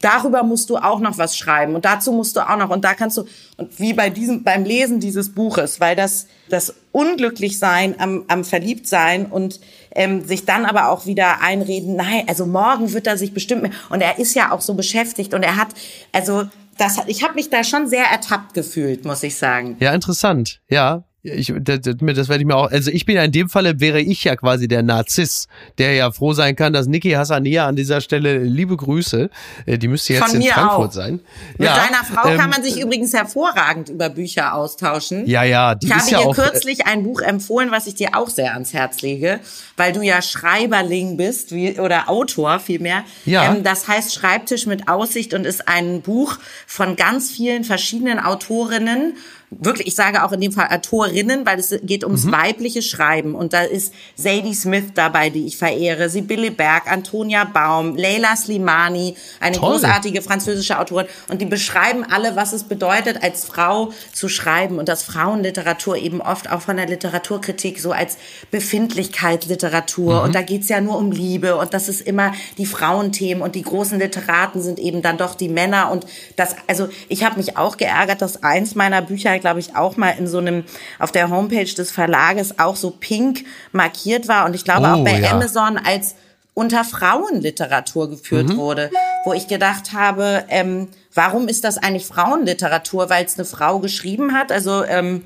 [0.00, 2.94] darüber musst du auch noch was schreiben und dazu musst du auch noch und da
[2.94, 3.26] kannst du
[3.58, 9.26] und wie bei diesem beim Lesen dieses Buches, weil das das Unglücklichsein am, am Verliebtsein
[9.26, 9.60] und
[9.94, 13.72] ähm, sich dann aber auch wieder einreden, nein, also morgen wird er sich bestimmt mehr
[13.88, 15.68] und er ist ja auch so beschäftigt und er hat
[16.12, 16.44] also
[16.78, 19.76] das ich habe mich da schon sehr ertappt gefühlt, muss ich sagen.
[19.80, 20.60] Ja, interessant.
[20.68, 23.78] Ja, ich, das, das werde ich mir auch, also ich bin ja in dem Falle,
[23.78, 27.76] wäre ich ja quasi der Narziss, der ja froh sein kann, dass Niki Hassania an
[27.76, 29.28] dieser Stelle liebe Grüße,
[29.66, 30.92] äh, die müsste jetzt Von in mir Frankfurt auch.
[30.92, 31.20] sein.
[31.58, 35.26] Mit ja, deiner Frau ähm, kann man sich übrigens hervorragend über Bücher austauschen.
[35.26, 38.10] Ja, ja, die ich habe ja dir äh, kürzlich ein Buch empfohlen, was ich dir
[38.14, 39.40] auch sehr ans Herz lege,
[39.76, 43.04] weil du ja Schreiberling bist wie, oder Autor vielmehr.
[43.26, 43.52] Ja.
[43.52, 49.14] Ähm, das heißt Schreibtisch mit Aussicht und ist ein Buch von ganz vielen verschiedenen Autorinnen
[49.50, 52.32] wirklich, ich sage auch in dem Fall Autorinnen, weil es geht ums Mhm.
[52.32, 53.34] weibliche Schreiben.
[53.34, 59.16] Und da ist Sadie Smith dabei, die ich verehre, Sibylle Berg, Antonia Baum, Leila Slimani,
[59.40, 59.72] eine Toll.
[59.72, 61.06] großartige französische Autorin.
[61.28, 64.78] Und die beschreiben alle, was es bedeutet, als Frau zu schreiben.
[64.78, 68.18] Und dass Frauenliteratur eben oft auch von der Literaturkritik so als
[68.52, 70.18] Befindlichkeitsliteratur.
[70.20, 70.24] Mhm.
[70.26, 71.56] Und da geht's ja nur um Liebe.
[71.56, 73.42] Und das ist immer die Frauenthemen.
[73.42, 75.90] Und die großen Literaten sind eben dann doch die Männer.
[75.90, 79.96] Und das, also ich habe mich auch geärgert, dass eins meiner Bücher, glaube ich, auch
[79.96, 80.64] mal in so einem,
[80.98, 84.44] auf der Homepage des Verlages auch so pink markiert war.
[84.46, 85.32] Und ich glaube Oh, auch bei ja.
[85.32, 86.14] Amazon als
[86.54, 88.56] unter Frauenliteratur geführt Mhm.
[88.56, 88.90] wurde,
[89.24, 93.08] wo ich gedacht habe, ähm, warum ist das eigentlich Frauenliteratur?
[93.10, 94.52] Weil es eine Frau geschrieben hat.
[94.52, 95.24] Also ähm,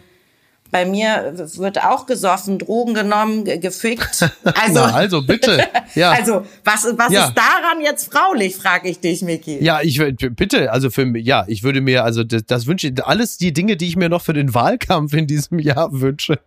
[0.75, 4.29] bei mir wird auch gesoffen, Drogen genommen, ge- gefickt.
[4.45, 5.63] Also, Na, also bitte.
[5.95, 6.11] Ja.
[6.11, 7.27] also was, was Ja.
[7.29, 9.63] ist daran jetzt fraulich, frage ich dich, Miki.
[9.63, 10.03] Ja, ich
[10.35, 13.53] bitte, also für mich, ja, ich würde mir, also das, das wünsche ich, alles die
[13.53, 16.41] Dinge, die ich mir noch für den Wahlkampf in diesem Jahr wünsche.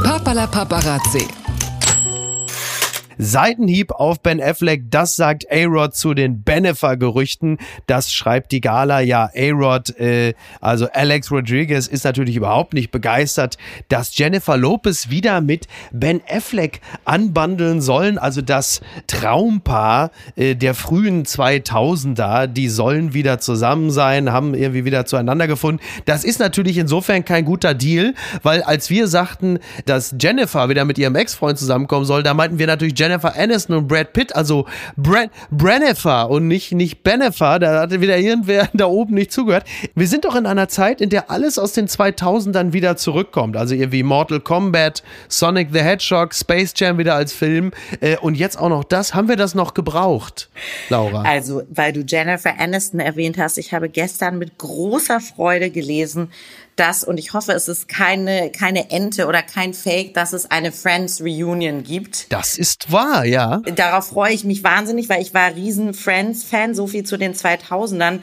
[0.00, 1.26] Papala Paparazzi.
[3.18, 7.58] Seitenhieb auf Ben Affleck, das sagt A-Rod zu den Benefer-Gerüchten.
[7.86, 9.00] Das schreibt die Gala.
[9.00, 13.56] Ja, A-Rod, äh, also Alex Rodriguez ist natürlich überhaupt nicht begeistert,
[13.88, 18.18] dass Jennifer Lopez wieder mit Ben Affleck anbandeln sollen.
[18.18, 25.06] Also das Traumpaar äh, der frühen 2000er, die sollen wieder zusammen sein, haben irgendwie wieder
[25.06, 25.80] zueinander gefunden.
[26.04, 30.98] Das ist natürlich insofern kein guter Deal, weil als wir sagten, dass Jennifer wieder mit
[30.98, 35.30] ihrem Ex-Freund zusammenkommen soll, da meinten wir natürlich Jennifer Aniston und Brad Pitt, also Brad,
[35.50, 39.64] Brennifer und nicht, nicht Benefer, da hatte wieder irgendwer da oben nicht zugehört.
[39.94, 43.74] Wir sind doch in einer Zeit, in der alles aus den 2000ern wieder zurückkommt, also
[43.74, 48.68] irgendwie Mortal Kombat, Sonic the Hedgehog, Space Jam wieder als Film äh, und jetzt auch
[48.68, 49.14] noch das.
[49.14, 50.48] Haben wir das noch gebraucht,
[50.88, 51.22] Laura?
[51.22, 56.30] Also, weil du Jennifer Aniston erwähnt hast, ich habe gestern mit großer Freude gelesen,
[56.76, 60.72] dass, und ich hoffe, es ist keine, keine Ente oder kein Fake, dass es eine
[60.72, 62.30] Friends Reunion gibt.
[62.30, 63.62] Das ist wahr, ja.
[63.74, 68.20] Darauf freue ich mich wahnsinnig, weil ich war riesen Friends-Fan, so viel zu den 2000ern.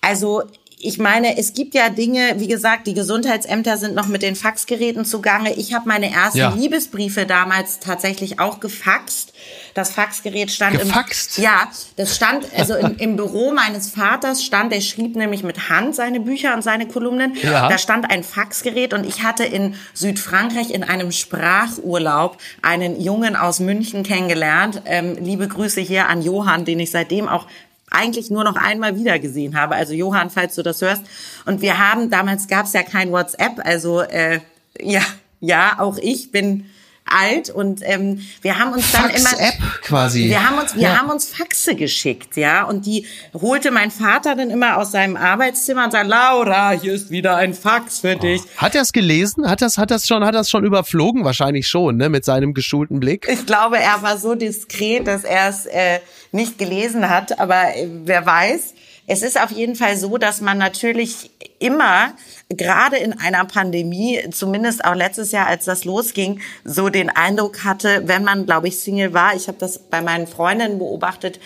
[0.00, 0.42] Also,
[0.78, 5.04] ich meine, es gibt ja Dinge, wie gesagt, die Gesundheitsämter sind noch mit den Faxgeräten
[5.04, 5.54] zugange.
[5.54, 6.50] Ich habe meine ersten Ja.
[6.54, 9.32] Liebesbriefe damals tatsächlich auch gefaxt.
[9.74, 11.38] Das Faxgerät stand Gefaxt?
[11.38, 15.68] im ja, das stand also im, im Büro meines Vaters stand, der schrieb nämlich mit
[15.68, 17.34] Hand seine Bücher und seine Kolumnen.
[17.42, 17.68] Ja.
[17.68, 23.60] Da stand ein Faxgerät und ich hatte in Südfrankreich in einem Sprachurlaub einen Jungen aus
[23.60, 24.82] München kennengelernt.
[24.86, 27.46] Ähm, liebe Grüße hier an Johann, den ich seitdem auch
[27.94, 29.74] eigentlich nur noch einmal wieder gesehen habe.
[29.74, 31.02] Also Johann, falls du das hörst.
[31.46, 34.40] Und wir haben, damals gab es ja kein WhatsApp, also äh,
[34.80, 35.02] ja,
[35.40, 36.66] ja, auch ich bin
[37.06, 40.28] alt und ähm, wir haben uns dann immer Fax-App quasi.
[40.28, 40.98] wir haben uns, wir Ja.
[40.98, 45.84] haben uns Faxe geschickt, ja, und die holte mein Vater dann immer aus seinem Arbeitszimmer
[45.84, 48.40] und sagte, Laura, hier ist wieder ein Fax für dich.
[48.56, 49.48] Hat er es gelesen?
[49.48, 51.24] Hat das, hat das schon, hat das schon überflogen?
[51.24, 52.08] Wahrscheinlich schon, ne?
[52.08, 53.26] Mit seinem geschulten Blick.
[53.28, 56.00] Ich glaube, er war so diskret, dass er es äh,
[56.32, 58.74] nicht gelesen hat, aber äh, wer weiß.
[59.06, 62.12] Es ist auf jeden Fall so, dass man natürlich immer,
[62.48, 68.02] gerade in einer Pandemie, zumindest auch letztes Jahr, als das losging, so den Eindruck hatte,
[68.06, 71.38] wenn man, glaube ich, Single war, ich habe das bei meinen Freundinnen beobachtet,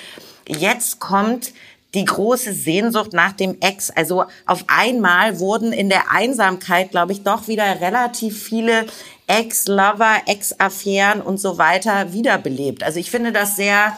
[0.46, 1.52] jetzt kommt
[1.94, 3.90] die große Sehnsucht nach dem Ex.
[3.90, 8.86] Also auf einmal wurden in der Einsamkeit, glaube ich, doch wieder relativ viele
[9.26, 12.82] Ex-Lover, Ex-Affären und so weiter wiederbelebt.
[12.82, 13.96] Also ich finde das sehr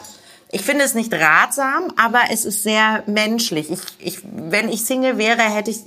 [0.51, 3.69] ich finde es nicht ratsam, aber es ist sehr menschlich.
[3.71, 5.77] Ich, ich, wenn ich Single wäre, hätte ich,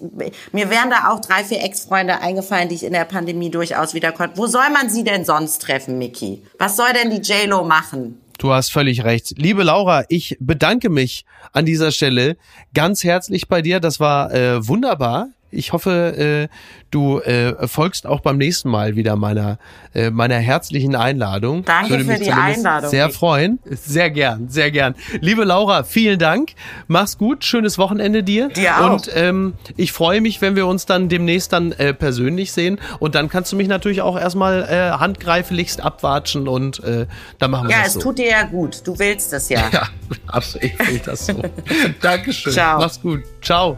[0.53, 4.13] mir wären da auch drei, vier Ex-Freunde eingefallen, die ich in der Pandemie durchaus wieder
[4.13, 4.39] konnte.
[4.39, 6.43] Wo soll man sie denn sonst treffen, Miki?
[6.59, 8.21] Was soll denn die J-Lo machen?
[8.39, 9.35] Du hast völlig recht.
[9.37, 12.37] Liebe Laura, ich bedanke mich an dieser Stelle
[12.75, 13.81] ganz herzlich bei dir.
[13.81, 15.29] Das war äh, wunderbar.
[15.55, 16.55] Ich hoffe, äh,
[16.91, 19.59] du äh, folgst auch beim nächsten Mal wieder meiner
[19.95, 21.65] äh, meiner herzlichen Einladung.
[21.65, 22.91] Danke Würde für die Einladung.
[22.91, 23.59] Sehr freuen.
[23.65, 24.95] Sehr gern, sehr gern.
[25.21, 26.51] Liebe Laura, vielen Dank.
[26.89, 27.45] Mach's gut.
[27.45, 28.49] Schönes Wochenende dir.
[28.49, 28.93] Dir auch.
[28.93, 32.81] Und ähm, ich freue mich, wenn wir uns dann demnächst dann äh, persönlich sehen.
[32.99, 37.07] Und dann kannst du mich natürlich auch erstmal äh, handgreiflichst abwatschen und äh,
[37.39, 38.01] dann machen wir Ja, das es so.
[38.01, 38.87] tut dir ja gut.
[38.87, 39.63] Du willst es ja.
[39.73, 39.89] Ja,
[40.27, 40.65] absolut.
[40.65, 41.43] Ich will das so.
[42.01, 42.53] Dankeschön.
[42.53, 42.79] Ciao.
[42.79, 43.23] Mach's gut.
[43.43, 43.77] Ciao.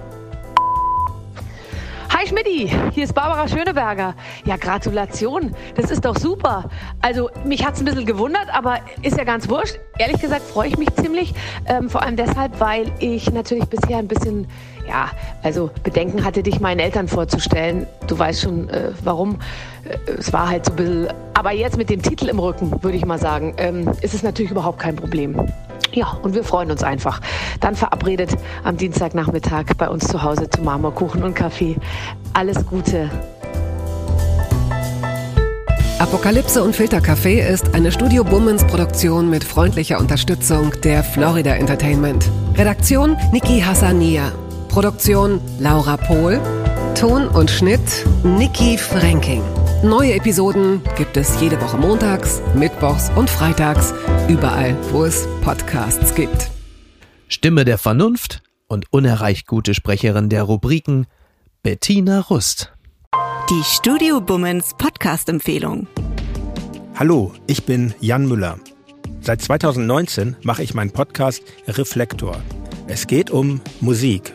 [2.08, 4.14] Hi Schmidti, hier ist Barbara Schöneberger.
[4.44, 6.70] Ja, Gratulation, das ist doch super.
[7.02, 9.78] Also mich hat's ein bisschen gewundert, aber ist ja ganz wurscht.
[9.98, 11.34] Ehrlich gesagt freue ich mich ziemlich,
[11.66, 14.46] ähm, vor allem deshalb, weil ich natürlich bisher ein bisschen,
[14.88, 15.10] ja,
[15.42, 17.86] also Bedenken hatte, dich meinen Eltern vorzustellen.
[18.06, 19.38] Du weißt schon, äh, warum.
[19.84, 22.96] Äh, es war halt so ein bisschen, aber jetzt mit dem Titel im Rücken, würde
[22.96, 25.36] ich mal sagen, ähm, ist es natürlich überhaupt kein Problem.
[25.92, 27.20] Ja, und wir freuen uns einfach.
[27.60, 31.76] Dann verabredet am Dienstagnachmittag bei uns zu Hause zu Marmorkuchen und Kaffee.
[32.32, 33.10] Alles Gute.
[35.98, 42.30] Apokalypse und Filtercafé ist eine Studio Bummens Produktion mit freundlicher Unterstützung der Florida Entertainment.
[42.54, 44.30] Redaktion Niki Hassania.
[44.76, 46.38] Produktion Laura Pohl.
[46.94, 47.80] Ton und Schnitt
[48.24, 49.42] Niki Franking.
[49.82, 53.94] Neue Episoden gibt es jede Woche montags, mittwochs und freitags,
[54.28, 56.50] überall, wo es Podcasts gibt.
[57.26, 61.06] Stimme der Vernunft und unerreicht gute Sprecherin der Rubriken
[61.62, 62.70] Bettina Rust.
[63.48, 65.86] Die Studio Bummens Podcast-Empfehlung.
[66.94, 68.58] Hallo, ich bin Jan Müller.
[69.22, 72.36] Seit 2019 mache ich meinen Podcast Reflektor.
[72.88, 74.34] Es geht um Musik